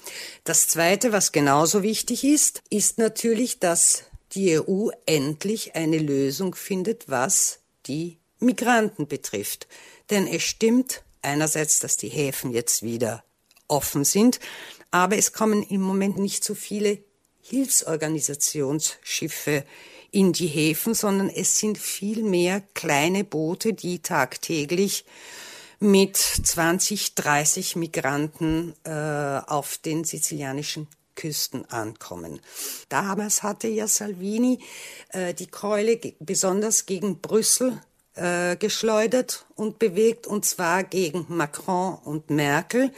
[0.42, 7.08] Das Zweite, was genauso wichtig ist, ist natürlich, dass die EU endlich eine Lösung findet,
[7.08, 9.68] was die Migranten betrifft.
[10.10, 13.22] Denn es stimmt einerseits, dass die Häfen jetzt wieder
[13.68, 14.40] offen sind,
[14.90, 16.98] aber es kommen im Moment nicht so viele
[17.40, 19.64] Hilfsorganisationsschiffe
[20.14, 25.04] in die Häfen, sondern es sind viel mehr kleine Boote, die tagtäglich
[25.80, 32.40] mit 20, 30 Migranten äh, auf den sizilianischen Küsten ankommen.
[32.88, 34.60] Damals hatte ja Salvini
[35.10, 37.80] äh, die Keule besonders gegen Brüssel
[38.14, 42.92] äh, geschleudert und bewegt, und zwar gegen Macron und Merkel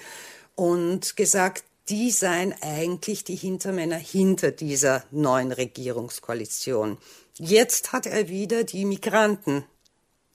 [0.54, 6.98] und gesagt, die seien eigentlich die Hintermänner hinter dieser neuen Regierungskoalition.
[7.38, 9.64] Jetzt hat er wieder die Migranten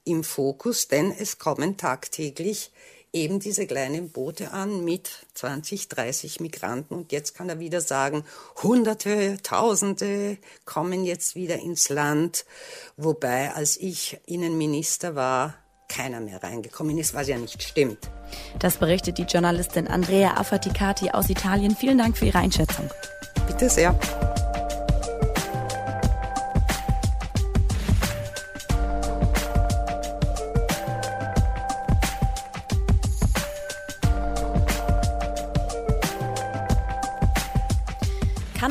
[0.04, 2.70] im Fokus, denn es kommen tagtäglich
[3.12, 6.94] eben diese kleinen Boote an mit 20, 30 Migranten.
[6.94, 8.24] Und jetzt kann er wieder sagen,
[8.62, 12.46] Hunderte, Tausende kommen jetzt wieder ins Land.
[12.96, 15.54] Wobei, als ich Innenminister war,
[15.88, 18.10] keiner mehr reingekommen ist, was ja nicht stimmt.
[18.58, 21.74] Das berichtet die Journalistin Andrea Affaticati aus Italien.
[21.76, 22.88] Vielen Dank für Ihre Einschätzung.
[23.46, 23.98] Bitte sehr.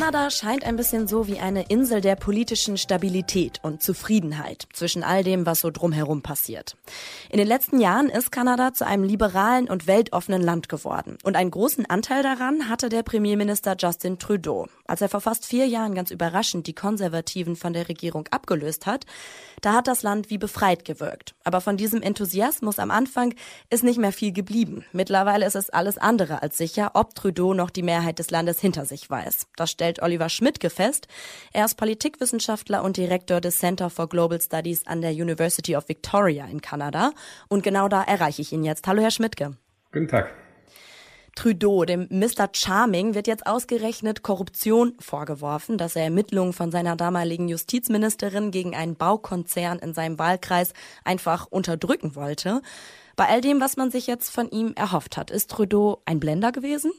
[0.01, 5.23] Kanada scheint ein bisschen so wie eine Insel der politischen Stabilität und Zufriedenheit zwischen all
[5.23, 6.75] dem, was so drumherum passiert.
[7.29, 11.19] In den letzten Jahren ist Kanada zu einem liberalen und weltoffenen Land geworden.
[11.23, 14.67] Und einen großen Anteil daran hatte der Premierminister Justin Trudeau.
[14.91, 19.05] Als er vor fast vier Jahren ganz überraschend die Konservativen von der Regierung abgelöst hat,
[19.61, 21.33] da hat das Land wie befreit gewirkt.
[21.45, 23.33] Aber von diesem Enthusiasmus am Anfang
[23.69, 24.83] ist nicht mehr viel geblieben.
[24.91, 28.83] Mittlerweile ist es alles andere als sicher, ob Trudeau noch die Mehrheit des Landes hinter
[28.83, 29.47] sich weiß.
[29.55, 31.07] Das stellt Oliver Schmidtke fest.
[31.53, 36.47] Er ist Politikwissenschaftler und Direktor des Center for Global Studies an der University of Victoria
[36.47, 37.11] in Kanada.
[37.47, 38.85] Und genau da erreiche ich ihn jetzt.
[38.87, 39.55] Hallo, Herr Schmidtke.
[39.93, 40.40] Guten Tag.
[41.35, 42.49] Trudeau, dem Mr.
[42.51, 48.95] Charming, wird jetzt ausgerechnet Korruption vorgeworfen, dass er Ermittlungen von seiner damaligen Justizministerin gegen einen
[48.95, 52.61] Baukonzern in seinem Wahlkreis einfach unterdrücken wollte.
[53.15, 56.51] Bei all dem, was man sich jetzt von ihm erhofft hat, ist Trudeau ein Blender
[56.51, 56.91] gewesen?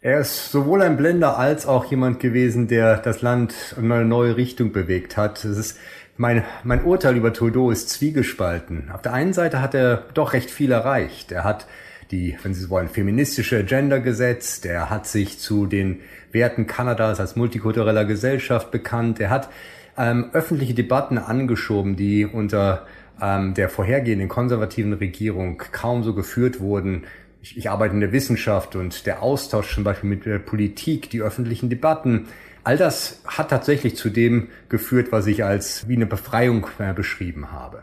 [0.00, 4.36] Er ist sowohl ein Blender als auch jemand gewesen, der das Land in eine neue
[4.36, 5.44] Richtung bewegt hat.
[5.44, 5.78] Es ist
[6.16, 8.90] mein, mein Urteil über Trudeau ist zwiegespalten.
[8.92, 11.32] Auf der einen Seite hat er doch recht viel erreicht.
[11.32, 11.66] Er hat
[12.10, 14.66] die, wenn Sie so wollen, feministische Agenda gesetzt.
[14.66, 16.00] Er hat sich zu den
[16.32, 19.20] Werten Kanadas als multikultureller Gesellschaft bekannt.
[19.20, 19.50] Er hat
[19.96, 22.86] ähm, öffentliche Debatten angeschoben, die unter
[23.20, 27.04] ähm, der vorhergehenden konservativen Regierung kaum so geführt wurden
[27.44, 31.20] ich, ich arbeite in der Wissenschaft und der Austausch zum Beispiel mit der Politik, die
[31.20, 32.26] öffentlichen Debatten,
[32.64, 37.52] all das hat tatsächlich zu dem geführt, was ich als wie eine Befreiung äh, beschrieben
[37.52, 37.82] habe.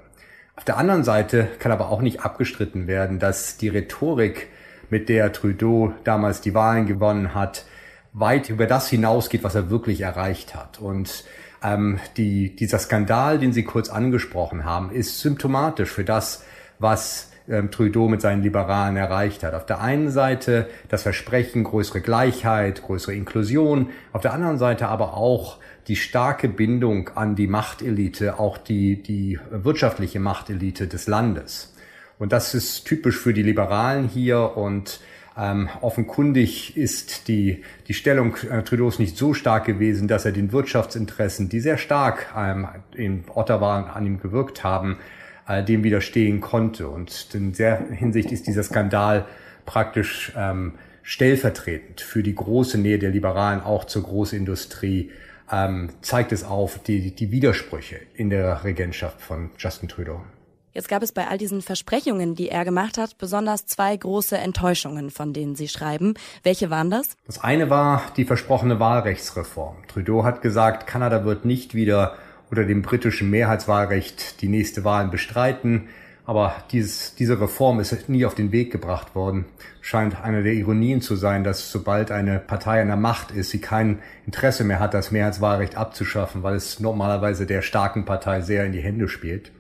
[0.62, 4.50] Auf der anderen Seite kann aber auch nicht abgestritten werden, dass die Rhetorik,
[4.91, 7.65] mit der Trudeau damals die Wahlen gewonnen hat,
[8.13, 10.80] weit über das hinausgeht, was er wirklich erreicht hat.
[10.80, 11.24] Und
[11.63, 16.43] ähm, die, dieser Skandal, den Sie kurz angesprochen haben, ist symptomatisch für das,
[16.78, 19.56] was ähm, Trudeau mit seinen Liberalen erreicht hat.
[19.56, 25.17] Auf der einen Seite das Versprechen größere Gleichheit, größere Inklusion, auf der anderen Seite aber
[25.17, 31.74] auch die starke Bindung an die Machtelite, auch die, die wirtschaftliche Machtelite des Landes.
[32.20, 35.00] Und das ist typisch für die Liberalen hier und
[35.38, 40.52] ähm, offenkundig ist die, die Stellung äh, Trudeaus nicht so stark gewesen, dass er den
[40.52, 44.98] Wirtschaftsinteressen, die sehr stark ähm, in Ottawa an ihm gewirkt haben,
[45.48, 46.89] äh, dem widerstehen konnte.
[46.89, 49.26] Und in der Hinsicht ist dieser Skandal
[49.65, 55.12] praktisch ähm, stellvertretend für die große Nähe der Liberalen auch zur Großindustrie
[55.51, 60.21] ähm, zeigt es auf die, die Widersprüche in der Regentschaft von Justin Trudeau.
[60.73, 65.09] Jetzt gab es bei all diesen Versprechungen, die er gemacht hat, besonders zwei große Enttäuschungen,
[65.09, 66.13] von denen Sie schreiben.
[66.43, 67.09] Welche waren das?
[67.27, 69.75] Das eine war die versprochene Wahlrechtsreform.
[69.89, 72.15] Trudeau hat gesagt, Kanada wird nicht wieder
[72.49, 75.89] unter dem britischen Mehrheitswahlrecht die nächste Wahlen bestreiten.
[76.25, 79.45] Aber dieses, diese Reform ist nie auf den Weg gebracht worden.
[79.81, 83.60] Scheint eine der Ironien zu sein, dass sobald eine Partei an der Macht ist, sie
[83.60, 88.71] kein Interesse mehr hat, das Mehrheitswahlrecht abzuschaffen, weil es normalerweise der starken Partei sehr in
[88.71, 89.51] die Hände spielt.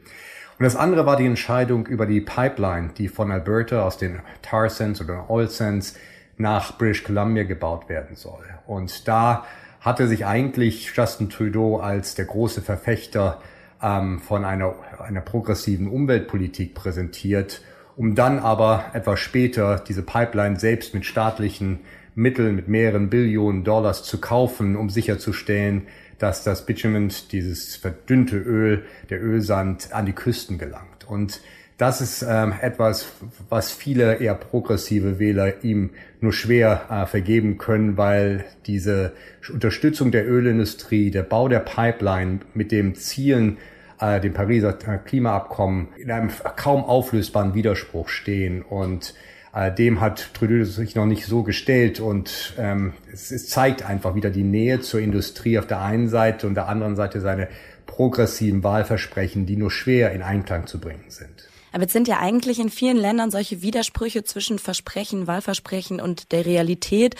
[0.59, 4.69] Und das andere war die Entscheidung über die Pipeline, die von Alberta aus den Tar
[4.69, 5.95] Sands oder Oil Sands
[6.37, 8.43] nach British Columbia gebaut werden soll.
[8.67, 9.45] Und da
[9.79, 13.41] hatte sich eigentlich Justin Trudeau als der große Verfechter
[13.81, 17.61] ähm, von einer, einer progressiven Umweltpolitik präsentiert,
[17.95, 21.79] um dann aber etwas später diese Pipeline selbst mit staatlichen
[22.15, 25.87] Mitteln, mit mehreren Billionen Dollars zu kaufen, um sicherzustellen,
[26.17, 31.07] dass das Bitumen, dieses verdünnte Öl, der Ölsand an die Küsten gelangt.
[31.07, 31.41] Und
[31.81, 33.07] das ist ähm, etwas,
[33.49, 39.13] was viele eher progressive Wähler ihm nur schwer äh, vergeben können, weil diese
[39.51, 43.57] Unterstützung der Ölindustrie, der Bau der Pipeline mit dem Zielen,
[44.01, 49.13] äh, dem Pariser Klimaabkommen in einem kaum auflösbaren Widerspruch stehen und
[49.53, 54.15] äh, dem hat Trudeau sich noch nicht so gestellt und ähm, es, es zeigt einfach
[54.15, 57.47] wieder die Nähe zur Industrie auf der einen Seite und der anderen Seite seine
[57.85, 61.47] progressiven Wahlversprechen, die nur schwer in Einklang zu bringen sind.
[61.73, 66.45] Aber jetzt sind ja eigentlich in vielen Ländern solche Widersprüche zwischen Versprechen, Wahlversprechen und der
[66.45, 67.15] Realität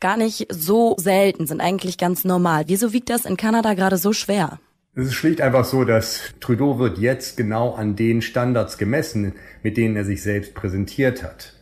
[0.00, 2.64] gar nicht so selten, sind eigentlich ganz normal.
[2.66, 4.58] Wieso wiegt das in Kanada gerade so schwer?
[4.96, 9.32] Es ist schlicht einfach so, dass Trudeau wird jetzt genau an den Standards gemessen,
[9.64, 11.54] mit denen er sich selbst präsentiert hat.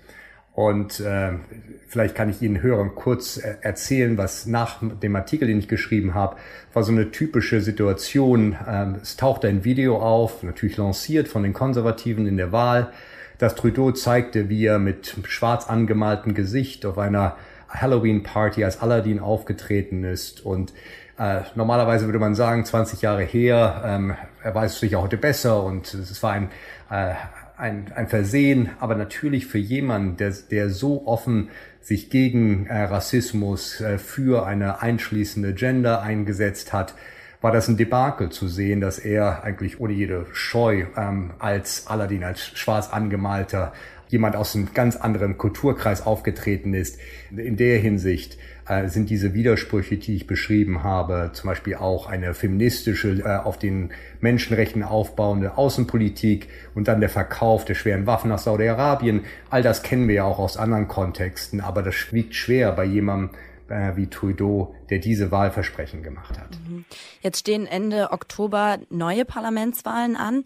[0.52, 1.32] Und äh,
[1.88, 6.12] vielleicht kann ich Ihnen Hörern kurz äh, erzählen, was nach dem Artikel, den ich geschrieben
[6.12, 6.36] habe,
[6.74, 8.54] war so eine typische Situation.
[8.68, 12.92] Ähm, es tauchte ein Video auf, natürlich lanciert von den Konservativen in der Wahl,
[13.38, 17.38] dass Trudeau zeigte, wie er mit schwarz angemaltem Gesicht auf einer
[17.70, 20.44] Halloween-Party als Aladdin aufgetreten ist.
[20.44, 20.74] Und
[21.22, 25.62] äh, normalerweise würde man sagen, 20 Jahre her, ähm, er weiß sich ja heute besser
[25.62, 26.50] und es war ein
[26.90, 27.14] äh,
[27.62, 33.80] ein, ein Versehen, aber natürlich für jemanden, der, der so offen sich gegen äh, Rassismus
[33.80, 36.94] äh, für eine einschließende Gender eingesetzt hat,
[37.40, 42.24] war das ein Debakel zu sehen, dass er eigentlich ohne jede Scheu ähm, als Aladdin,
[42.24, 43.72] als schwarz angemalter
[44.12, 46.98] jemand aus einem ganz anderen Kulturkreis aufgetreten ist.
[47.34, 48.36] In der Hinsicht
[48.68, 53.58] äh, sind diese Widersprüche, die ich beschrieben habe, zum Beispiel auch eine feministische, äh, auf
[53.58, 59.22] den Menschenrechten aufbauende Außenpolitik und dann der Verkauf der schweren Waffen nach Saudi-Arabien.
[59.48, 63.30] All das kennen wir ja auch aus anderen Kontexten, aber das wiegt schwer bei jemandem,
[63.72, 66.50] äh, wie Trudeau, der diese Wahlversprechen gemacht hat.
[66.68, 66.84] Mhm.
[67.22, 70.42] Jetzt stehen Ende Oktober neue Parlamentswahlen an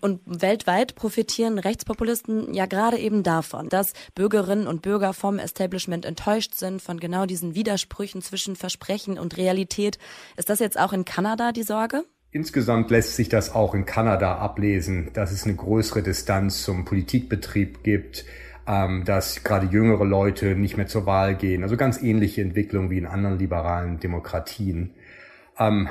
[0.00, 6.54] und weltweit profitieren Rechtspopulisten ja gerade eben davon, dass Bürgerinnen und Bürger vom Establishment enttäuscht
[6.54, 9.98] sind von genau diesen Widersprüchen zwischen Versprechen und Realität.
[10.36, 12.04] Ist das jetzt auch in Kanada die Sorge?
[12.32, 17.82] Insgesamt lässt sich das auch in Kanada ablesen, dass es eine größere Distanz zum Politikbetrieb
[17.82, 18.24] gibt,
[18.66, 21.62] ähm, dass gerade jüngere Leute nicht mehr zur Wahl gehen.
[21.62, 24.94] Also ganz ähnliche Entwicklungen wie in anderen liberalen Demokratien.
[25.58, 25.88] Ähm,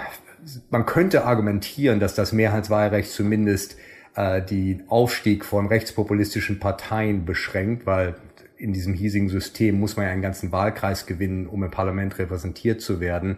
[0.69, 3.77] man könnte argumentieren, dass das Mehrheitswahlrecht zumindest
[4.15, 8.15] äh, die Aufstieg von rechtspopulistischen Parteien beschränkt, weil
[8.58, 12.82] in diesem hiesigen System muss man ja einen ganzen Wahlkreis gewinnen, um im Parlament repräsentiert
[12.82, 13.38] zu werden.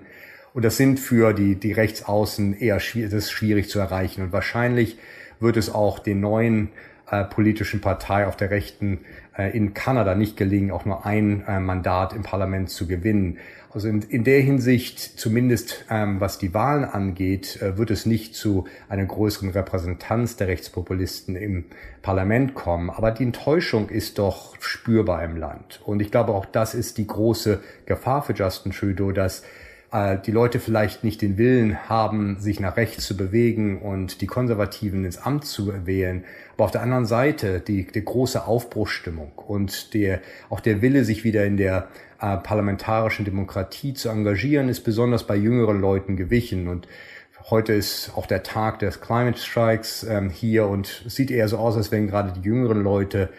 [0.54, 4.24] Und das sind für die, die Rechtsaußen eher schwierig, das ist schwierig zu erreichen.
[4.24, 4.98] Und wahrscheinlich
[5.39, 6.70] wird es auch den neuen
[7.12, 9.02] äh, politischen Partei auf der Rechten
[9.38, 13.38] äh, in Kanada nicht gelingen, auch nur ein äh, Mandat im Parlament zu gewinnen.
[13.74, 18.36] Also in, in der Hinsicht, zumindest ähm, was die Wahlen angeht, äh, wird es nicht
[18.36, 21.65] zu einer größeren Repräsentanz der Rechtspopulisten im
[22.02, 22.89] Parlament kommen.
[22.89, 25.82] Aber die Enttäuschung ist doch spürbar im Land.
[25.86, 29.43] Und ich glaube, auch das ist die große Gefahr für Justin Trudeau, dass
[29.91, 34.27] äh, die Leute vielleicht nicht den Willen haben, sich nach rechts zu bewegen und die
[34.27, 36.23] Konservativen ins Amt zu wählen.
[36.54, 41.23] Aber auf der anderen Seite die, die große Aufbruchsstimmung und der, auch der Wille, sich
[41.23, 41.89] wieder in der
[42.21, 46.67] äh, parlamentarischen Demokratie zu engagieren, ist besonders bei jüngeren Leuten gewichen.
[46.67, 46.88] Und
[47.49, 51.58] heute ist auch der Tag des Climate Strikes ähm, hier und es sieht eher so
[51.58, 53.30] aus, als wenn gerade die jüngeren Leute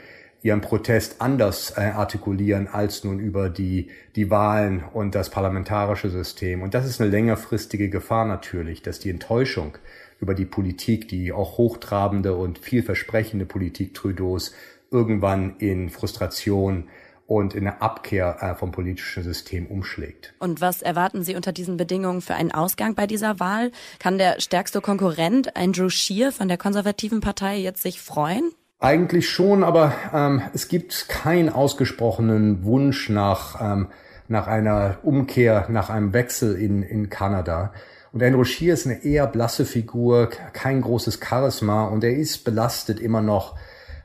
[0.42, 6.62] ihren Protest anders äh, artikulieren als nun über die, die Wahlen und das parlamentarische System.
[6.62, 9.78] Und das ist eine längerfristige Gefahr natürlich, dass die Enttäuschung
[10.20, 14.52] über die Politik, die auch hochtrabende und vielversprechende Politik Trudeaus
[14.90, 16.88] irgendwann in Frustration
[17.26, 20.34] und in eine Abkehr äh, vom politischen System umschlägt.
[20.38, 23.70] Und was erwarten Sie unter diesen Bedingungen für einen Ausgang bei dieser Wahl?
[23.98, 28.52] Kann der stärkste Konkurrent Andrew Scheer von der konservativen Partei jetzt sich freuen?
[28.82, 33.86] Eigentlich schon, aber ähm, es gibt keinen ausgesprochenen Wunsch nach, ähm,
[34.26, 37.72] nach einer Umkehr, nach einem Wechsel in, in Kanada.
[38.10, 42.98] Und Andrew Scheer ist eine eher blasse Figur, kein großes Charisma und er ist belastet
[42.98, 43.54] immer noch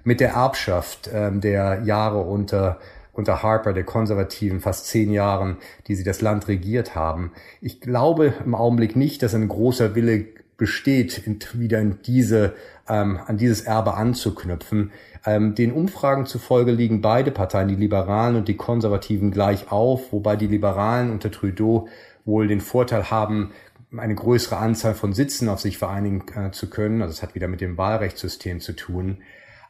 [0.03, 2.77] mit der Erbschaft ähm, der Jahre unter
[3.13, 7.31] unter Harper, der Konservativen, fast zehn Jahren, die sie das Land regiert haben.
[7.61, 12.53] Ich glaube im Augenblick nicht, dass ein großer Wille besteht, wieder in diese,
[12.89, 14.91] ähm, an dieses Erbe anzuknüpfen.
[15.25, 20.35] Ähm, den Umfragen zufolge liegen beide Parteien, die Liberalen und die Konservativen, gleich auf, wobei
[20.35, 21.87] die Liberalen unter Trudeau
[22.25, 23.51] wohl den Vorteil haben,
[23.95, 27.01] eine größere Anzahl von Sitzen auf sich vereinigen äh, zu können.
[27.01, 29.19] Also es hat wieder mit dem Wahlrechtssystem zu tun.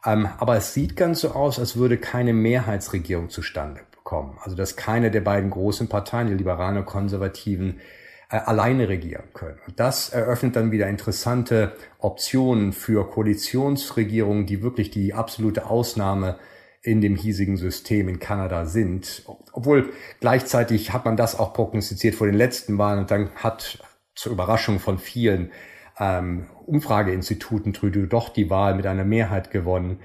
[0.04, 4.38] Ähm, aber es sieht ganz so aus, als würde keine Mehrheitsregierung zustande kommen.
[4.42, 7.80] Also dass keine der beiden großen Parteien, die Liberalen und Konservativen,
[8.28, 9.58] alleine regieren können.
[9.66, 16.38] Und das eröffnet dann wieder interessante Optionen für Koalitionsregierungen, die wirklich die absolute Ausnahme
[16.82, 19.24] in dem hiesigen System in Kanada sind.
[19.52, 23.78] Obwohl gleichzeitig hat man das auch prognostiziert vor den letzten Wahlen und dann hat
[24.14, 25.50] zur Überraschung von vielen
[25.98, 30.00] ähm, Umfrageinstituten Trudeau doch die Wahl mit einer Mehrheit gewonnen.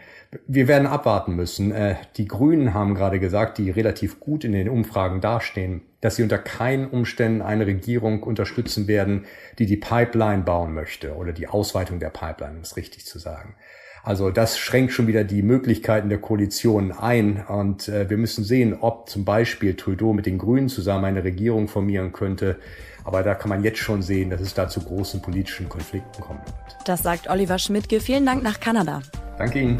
[0.48, 1.72] Wir werden abwarten müssen.
[1.72, 6.24] Äh, die Grünen haben gerade gesagt, die relativ gut in den Umfragen dastehen, dass sie
[6.24, 9.26] unter keinen Umständen eine Regierung unterstützen werden,
[9.60, 13.56] die die Pipeline bauen möchte oder die Ausweitung der Pipeline, um es richtig zu sagen.
[14.04, 18.76] Also das schränkt schon wieder die Möglichkeiten der Koalition ein und äh, wir müssen sehen,
[18.82, 22.58] ob zum Beispiel Trudeau mit den Grünen zusammen eine Regierung formieren könnte,
[23.04, 26.40] aber da kann man jetzt schon sehen, dass es da zu großen politischen Konflikten kommen
[26.46, 26.78] wird.
[26.86, 28.00] Das sagt Oliver Schmidtke.
[28.00, 29.02] Vielen Dank nach Kanada.
[29.38, 29.78] Danke Ihnen.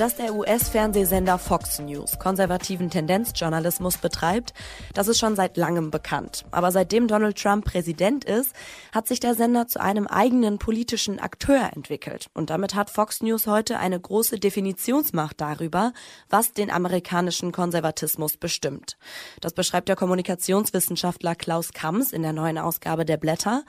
[0.00, 4.54] Dass der US-Fernsehsender Fox News konservativen Tendenzjournalismus betreibt,
[4.94, 6.46] das ist schon seit langem bekannt.
[6.52, 8.54] Aber seitdem Donald Trump Präsident ist,
[8.94, 12.30] hat sich der Sender zu einem eigenen politischen Akteur entwickelt.
[12.32, 15.92] Und damit hat Fox News heute eine große Definitionsmacht darüber,
[16.30, 18.96] was den amerikanischen Konservatismus bestimmt.
[19.42, 23.64] Das beschreibt der Kommunikationswissenschaftler Klaus Kamms in der neuen Ausgabe der Blätter.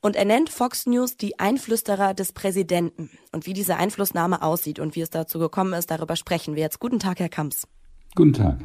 [0.00, 3.10] Und er nennt Fox News die Einflüsterer des Präsidenten.
[3.32, 6.78] Und wie diese Einflussnahme aussieht und wie es dazu gekommen ist, darüber sprechen wir jetzt.
[6.78, 7.66] Guten Tag, Herr Kamps.
[8.14, 8.58] Guten Tag.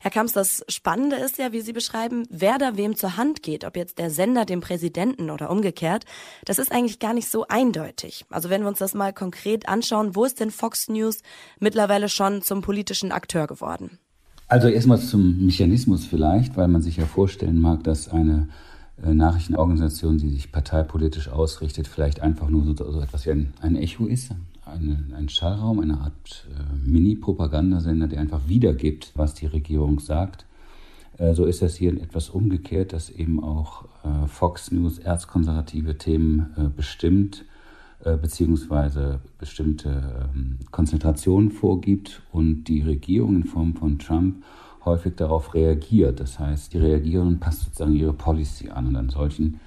[0.00, 3.64] Herr Kamps, das Spannende ist ja, wie Sie beschreiben, wer da wem zur Hand geht,
[3.64, 6.06] ob jetzt der Sender dem Präsidenten oder umgekehrt,
[6.44, 8.24] das ist eigentlich gar nicht so eindeutig.
[8.28, 11.22] Also wenn wir uns das mal konkret anschauen, wo ist denn Fox News
[11.60, 13.98] mittlerweile schon zum politischen Akteur geworden?
[14.48, 18.48] Also erstmal zum Mechanismus vielleicht, weil man sich ja vorstellen mag, dass eine
[19.02, 24.06] Nachrichtenorganisation, die sich parteipolitisch ausrichtet, vielleicht einfach nur so, so etwas wie ein, ein Echo
[24.06, 24.30] ist,
[24.64, 30.46] eine, ein Schallraum, eine Art äh, Mini-Propagandasender, der einfach wiedergibt, was die Regierung sagt.
[31.18, 36.52] Äh, so ist das hier etwas umgekehrt, dass eben auch äh, Fox News erzkonservative Themen
[36.56, 37.44] äh, bestimmt
[38.04, 44.42] äh, beziehungsweise bestimmte ähm, Konzentrationen vorgibt und die Regierung in Form von Trump
[44.84, 46.20] häufig darauf reagiert.
[46.20, 48.88] Das heißt, die reagieren und passt sozusagen ihre Policy an.
[48.88, 49.60] Und an solchen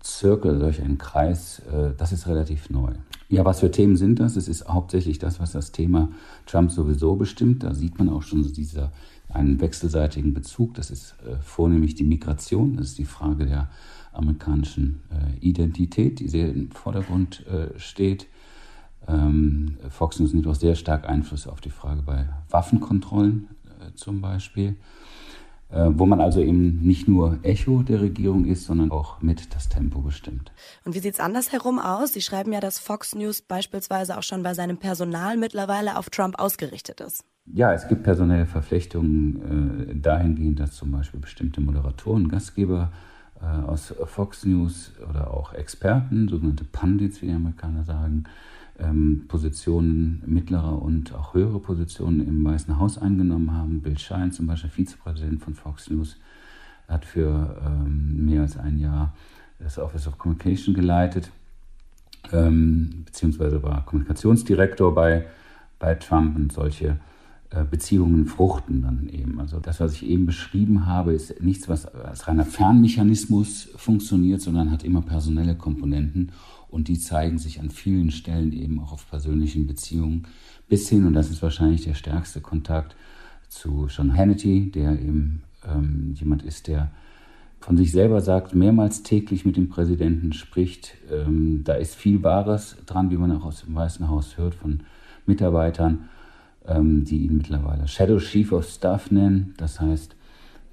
[0.00, 2.92] Zirkel, solch einen Kreis, äh, das ist relativ neu.
[3.28, 4.36] Ja, was für Themen sind das?
[4.36, 6.08] Es ist hauptsächlich das, was das Thema
[6.46, 7.62] Trump sowieso bestimmt.
[7.62, 8.92] Da sieht man auch schon so dieser,
[9.28, 10.74] einen wechselseitigen Bezug.
[10.74, 12.76] Das ist äh, vornehmlich die Migration.
[12.76, 13.68] Das ist die Frage der
[14.12, 17.44] amerikanischen äh, Identität, die sehr im Vordergrund
[17.76, 18.26] steht.
[19.06, 23.48] Ähm, Fox News nimmt auch sehr stark Einfluss auf die Frage bei Waffenkontrollen
[23.94, 24.76] zum Beispiel,
[25.70, 29.68] äh, wo man also eben nicht nur Echo der Regierung ist, sondern auch mit das
[29.68, 30.52] Tempo bestimmt.
[30.84, 32.12] Und wie sieht es andersherum aus?
[32.12, 36.38] Sie schreiben ja, dass Fox News beispielsweise auch schon bei seinem Personal mittlerweile auf Trump
[36.40, 37.24] ausgerichtet ist.
[37.46, 42.92] Ja, es gibt personelle Verflechtungen äh, dahingehend, dass zum Beispiel bestimmte Moderatoren, Gastgeber
[43.40, 48.24] äh, aus Fox News oder auch Experten, sogenannte Pundits, wie die Amerikaner sagen,
[49.28, 53.80] Positionen, mittlere und auch höhere Positionen im Weißen Haus eingenommen haben.
[53.80, 56.16] Bill Shine, zum Beispiel Vizepräsident von Fox News,
[56.88, 59.14] hat für ähm, mehr als ein Jahr
[59.58, 61.30] das Office of Communication geleitet,
[62.32, 65.26] ähm, beziehungsweise war Kommunikationsdirektor bei,
[65.78, 66.98] bei Trump und solche
[67.50, 69.40] äh, Beziehungen fruchten dann eben.
[69.40, 74.70] Also das, was ich eben beschrieben habe, ist nichts, was als reiner Fernmechanismus funktioniert, sondern
[74.70, 76.32] hat immer personelle Komponenten
[76.70, 80.26] und die zeigen sich an vielen Stellen eben auch auf persönlichen Beziehungen
[80.68, 82.96] bis hin, und das ist wahrscheinlich der stärkste Kontakt
[83.48, 86.90] zu John Hannity, der eben ähm, jemand ist, der
[87.60, 90.96] von sich selber sagt, mehrmals täglich mit dem Präsidenten spricht.
[91.10, 94.80] Ähm, da ist viel Wahres dran, wie man auch aus dem Weißen Haus hört von
[95.26, 96.08] Mitarbeitern
[96.66, 99.54] ähm, die ihn mittlerweile Shadow Chief of Staff nennen.
[99.56, 100.14] Das heißt,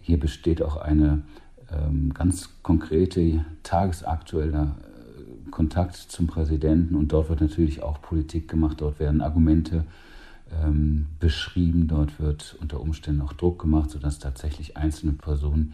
[0.02, 1.24] hier besteht auch eine
[1.72, 4.87] ähm, ganz konkrete, tagesaktueller äh,
[5.58, 9.86] Kontakt zum Präsidenten und dort wird natürlich auch Politik gemacht, dort werden Argumente
[10.64, 15.74] ähm, beschrieben, dort wird unter Umständen auch Druck gemacht, sodass tatsächlich einzelne Personen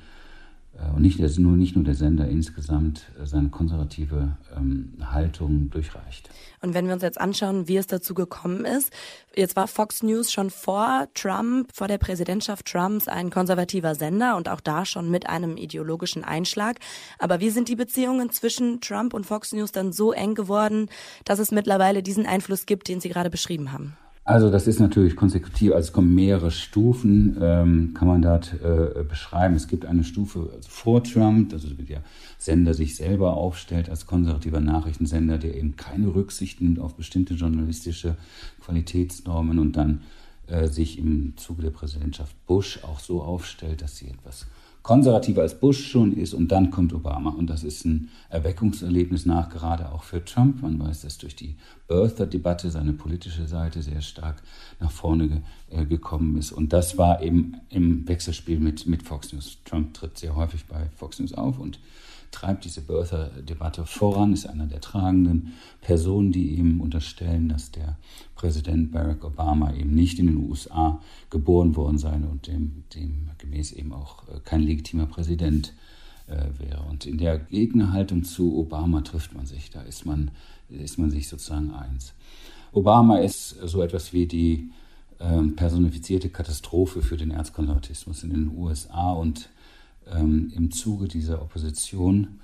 [0.96, 6.30] und nicht, nur, nicht nur der Sender insgesamt äh, seine konservative ähm, Haltung durchreicht.
[6.62, 8.92] Und wenn wir uns jetzt anschauen, wie es dazu gekommen ist,
[9.36, 14.50] jetzt war Fox News schon vor Trump, vor der Präsidentschaft Trumps ein konservativer Sender und
[14.50, 16.80] auch da schon mit einem ideologischen Einschlag.
[17.20, 20.90] Aber wie sind die Beziehungen zwischen Trump und Fox News dann so eng geworden,
[21.26, 23.98] dass es mittlerweile diesen Einfluss gibt, den Sie gerade beschrieben haben?
[24.26, 29.04] Also das ist natürlich konsekutiv, also es kommen mehrere Stufen, ähm, kann man dort äh,
[29.04, 29.56] beschreiben.
[29.56, 32.02] Es gibt eine Stufe also vor Trump, also der
[32.38, 38.16] Sender sich selber aufstellt als konservativer Nachrichtensender, der eben keine Rücksicht nimmt auf bestimmte journalistische
[38.62, 40.04] Qualitätsnormen und dann
[40.48, 44.48] äh, sich im Zuge der Präsidentschaft Bush auch so aufstellt, dass sie etwas
[44.84, 47.32] konservativer als Bush schon ist und dann kommt Obama.
[47.32, 50.62] Und das ist ein Erweckungserlebnis nach, gerade auch für Trump.
[50.62, 51.56] Man weiß, dass durch die
[51.88, 54.44] Birther-Debatte seine politische Seite sehr stark
[54.82, 56.52] nach vorne äh, gekommen ist.
[56.52, 59.58] Und das war eben im Wechselspiel mit, mit Fox News.
[59.64, 61.80] Trump tritt sehr häufig bei Fox News auf und
[62.34, 67.98] treibt diese Birther-Debatte voran, ist einer der tragenden Personen, die ihm unterstellen, dass der
[68.36, 73.72] Präsident Barack Obama eben nicht in den USA geboren worden sei und dem, dem gemäß
[73.72, 75.74] eben auch äh, kein legitimer Präsident
[76.28, 76.82] äh, wäre.
[76.90, 80.32] Und in der Gegnerhaltung zu Obama trifft man sich, da ist man,
[80.70, 82.14] ist man sich sozusagen eins.
[82.72, 84.72] Obama ist so etwas wie die
[85.20, 89.50] ähm, personifizierte Katastrophe für den Erzkonservatismus in den USA und
[90.12, 92.40] ähm, im Zuge dieser Opposition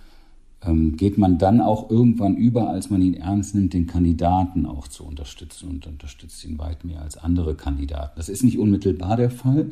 [0.61, 4.87] ähm, geht man dann auch irgendwann über, als man ihn ernst nimmt, den Kandidaten auch
[4.87, 8.13] zu unterstützen und unterstützt ihn weit mehr als andere Kandidaten.
[8.17, 9.71] Das ist nicht unmittelbar der Fall.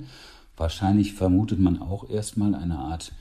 [0.56, 3.12] Wahrscheinlich vermutet man auch erstmal eine Art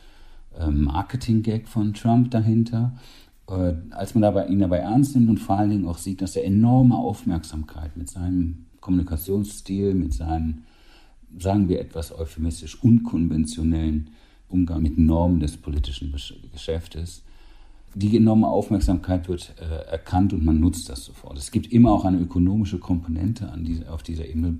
[0.58, 2.92] äh, Marketing-Gag von Trump dahinter.
[3.48, 6.36] Äh, als man dabei, ihn dabei ernst nimmt und vor allen Dingen auch sieht, dass
[6.36, 10.62] er enorme Aufmerksamkeit mit seinem Kommunikationsstil, mit seinem,
[11.38, 14.10] sagen wir etwas euphemistisch, unkonventionellen
[14.48, 16.14] Umgang mit Normen des politischen
[16.52, 17.22] Geschäftes.
[17.94, 21.38] Die enorme Aufmerksamkeit wird äh, erkannt und man nutzt das sofort.
[21.38, 24.58] Es gibt immer auch eine ökonomische Komponente diese, auf dieser Ebene,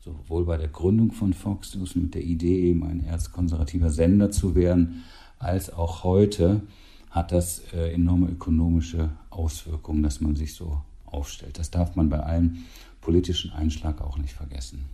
[0.00, 4.54] sowohl bei der Gründung von Fox News mit der Idee, eben ein erzkonservativer Sender zu
[4.54, 5.04] werden,
[5.38, 6.62] als auch heute
[7.10, 11.58] hat das äh, enorme ökonomische Auswirkungen, dass man sich so aufstellt.
[11.58, 12.64] Das darf man bei allem
[13.02, 14.88] politischen Einschlag auch nicht vergessen.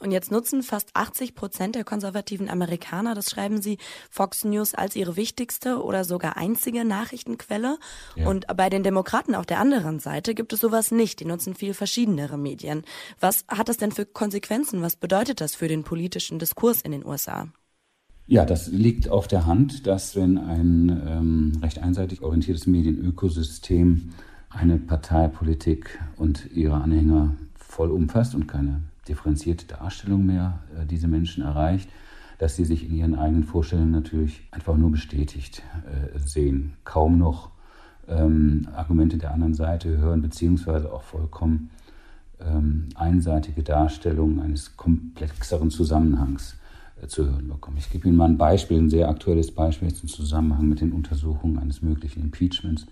[0.00, 3.78] Und jetzt nutzen fast 80 Prozent der konservativen Amerikaner, das schreiben sie,
[4.10, 7.78] Fox News als ihre wichtigste oder sogar einzige Nachrichtenquelle.
[8.16, 8.28] Ja.
[8.28, 11.20] Und bei den Demokraten auf der anderen Seite gibt es sowas nicht.
[11.20, 12.82] Die nutzen viel verschiedenere Medien.
[13.20, 14.82] Was hat das denn für Konsequenzen?
[14.82, 17.48] Was bedeutet das für den politischen Diskurs in den USA?
[18.26, 24.10] Ja, das liegt auf der Hand, dass wenn ein ähm, recht einseitig orientiertes Medienökosystem
[24.48, 27.36] eine Parteipolitik und ihre Anhänger
[27.72, 31.88] voll umfasst und keine differenzierte Darstellung mehr äh, diese Menschen erreicht,
[32.38, 37.50] dass sie sich in ihren eigenen Vorstellungen natürlich einfach nur bestätigt äh, sehen, kaum noch
[38.08, 41.70] ähm, Argumente der anderen Seite hören, beziehungsweise auch vollkommen
[42.40, 46.56] ähm, einseitige Darstellungen eines komplexeren Zusammenhangs
[47.00, 47.78] äh, zu hören bekommen.
[47.78, 51.58] Ich gebe Ihnen mal ein Beispiel, ein sehr aktuelles Beispiel im Zusammenhang mit den Untersuchungen
[51.58, 52.86] eines möglichen Impeachments.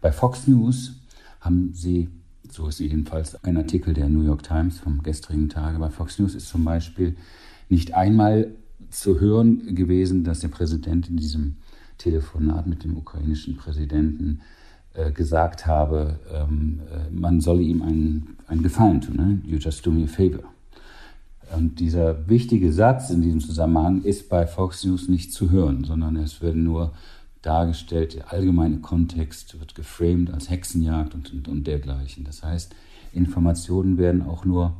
[0.00, 1.00] Bei Fox News
[1.40, 2.08] haben sie
[2.52, 5.78] so ist jedenfalls ein Artikel der New York Times vom gestrigen Tage.
[5.78, 7.16] Bei Fox News ist zum Beispiel
[7.70, 8.52] nicht einmal
[8.90, 11.56] zu hören gewesen, dass der Präsident in diesem
[11.96, 14.40] Telefonat mit dem ukrainischen Präsidenten
[14.92, 19.16] äh, gesagt habe, ähm, äh, man solle ihm einen, einen Gefallen tun.
[19.16, 19.40] Ne?
[19.46, 20.44] You just do me a favor.
[21.56, 26.16] Und dieser wichtige Satz in diesem Zusammenhang ist bei Fox News nicht zu hören, sondern
[26.16, 26.92] es werden nur
[27.42, 32.24] dargestellt, der allgemeine Kontext wird geframed als Hexenjagd und, und, und dergleichen.
[32.24, 32.74] Das heißt,
[33.12, 34.72] Informationen werden auch nur,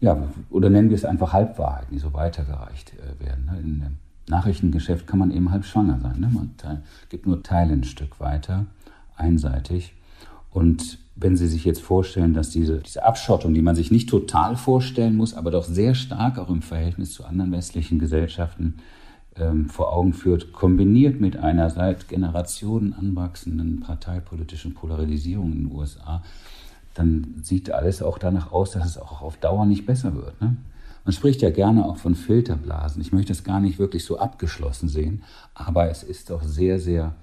[0.00, 3.44] ja, oder nennen wir es einfach Halbwahrheiten, die so weitergereicht äh, werden.
[3.46, 3.60] Ne?
[3.60, 3.86] In
[4.28, 6.20] Nachrichtengeschäft kann man eben halb schwanger sein.
[6.20, 6.30] Ne?
[6.32, 6.50] Man
[7.08, 8.66] gibt nur Teile ein Stück weiter,
[9.16, 9.92] einseitig.
[10.50, 14.56] Und wenn Sie sich jetzt vorstellen, dass diese, diese Abschottung, die man sich nicht total
[14.56, 18.76] vorstellen muss, aber doch sehr stark auch im Verhältnis zu anderen westlichen Gesellschaften
[19.36, 26.22] ähm, vor Augen führt, kombiniert mit einer seit Generationen anwachsenden parteipolitischen Polarisierung in den USA,
[26.94, 30.40] dann sieht alles auch danach aus, dass es auch auf Dauer nicht besser wird.
[30.40, 30.56] Ne?
[31.04, 33.00] Man spricht ja gerne auch von Filterblasen.
[33.00, 35.22] Ich möchte es gar nicht wirklich so abgeschlossen sehen,
[35.54, 37.14] aber es ist doch sehr, sehr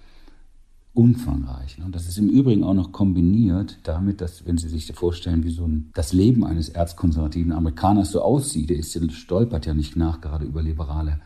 [0.94, 1.78] umfangreich.
[1.78, 1.86] Ne?
[1.92, 5.66] Das ist im Übrigen auch noch kombiniert damit, dass, wenn Sie sich vorstellen, wie so
[5.66, 10.46] ein, das Leben eines erzkonservativen Amerikaners so aussieht, der ist, stolpert ja nicht nach, gerade
[10.46, 11.20] über liberale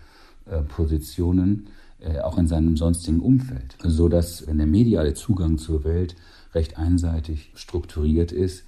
[0.45, 1.67] Positionen,
[1.99, 3.77] äh, auch in seinem sonstigen Umfeld.
[3.83, 6.15] So dass, wenn der mediale Zugang zur Welt
[6.53, 8.65] recht einseitig strukturiert ist,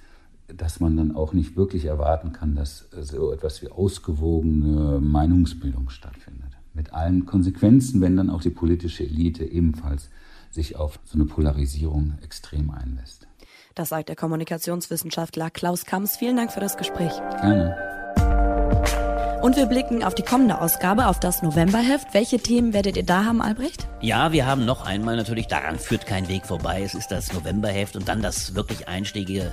[0.48, 6.50] dass man dann auch nicht wirklich erwarten kann, dass so etwas wie ausgewogene Meinungsbildung stattfindet.
[6.72, 10.08] Mit allen Konsequenzen, wenn dann auch die politische Elite ebenfalls
[10.50, 13.26] sich auf so eine Polarisierung extrem einlässt.
[13.74, 16.16] Das sagt der Kommunikationswissenschaftler Klaus Kamms.
[16.16, 17.12] Vielen Dank für das Gespräch.
[17.40, 17.85] Gerne.
[19.42, 22.14] Und wir blicken auf die kommende Ausgabe, auf das Novemberheft.
[22.14, 23.86] Welche Themen werdet ihr da haben, Albrecht?
[24.06, 26.82] Ja, wir haben noch einmal natürlich, daran führt kein Weg vorbei.
[26.82, 29.52] Es ist das Novemberheft und dann das wirklich einstiegige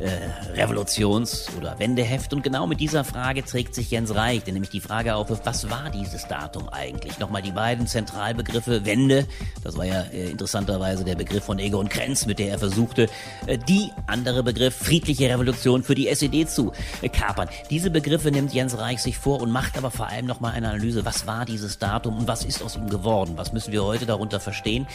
[0.00, 2.32] äh, Revolutions- oder Wendeheft.
[2.34, 5.70] Und genau mit dieser Frage trägt sich Jens Reich, der nämlich die Frage aufwirft, was
[5.70, 7.20] war dieses Datum eigentlich?
[7.20, 9.24] Nochmal die beiden Zentralbegriffe Wende,
[9.62, 13.08] das war ja äh, interessanterweise der Begriff von Egon Krenz, mit der er versuchte,
[13.46, 16.72] äh, die andere Begriff friedliche Revolution für die SED zu
[17.02, 17.48] äh, kapern.
[17.70, 20.68] Diese Begriffe nimmt Jens Reich sich vor vor und macht aber vor allem nochmal eine
[20.68, 23.91] Analyse, was war dieses Datum und was ist aus ihm geworden, was müssen wir heute
[24.00, 24.86] darunter verstehen.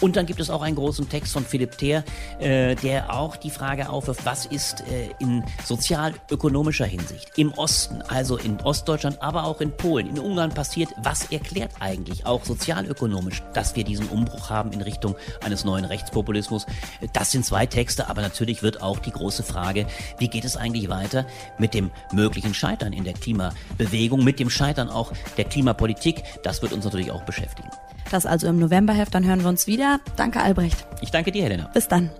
[0.00, 2.04] Und dann gibt es auch einen großen Text von Philipp Theer,
[2.38, 8.36] äh, der auch die Frage aufwirft, was ist äh, in sozial-ökonomischer Hinsicht im Osten, also
[8.36, 13.76] in Ostdeutschland, aber auch in Polen, in Ungarn passiert, was erklärt eigentlich auch sozialökonomisch, dass
[13.76, 16.66] wir diesen Umbruch haben in Richtung eines neuen Rechtspopulismus.
[17.12, 19.86] Das sind zwei Texte, aber natürlich wird auch die große Frage,
[20.18, 21.26] wie geht es eigentlich weiter
[21.58, 26.22] mit dem möglichen Scheitern in der Klima Bewegung mit dem Scheitern auch der Klimapolitik.
[26.42, 27.70] Das wird uns natürlich auch beschäftigen.
[28.12, 29.98] Das also im Novemberheft, dann hören wir uns wieder.
[30.16, 30.86] Danke, Albrecht.
[31.00, 31.70] Ich danke dir, Helena.
[31.72, 32.10] Bis dann.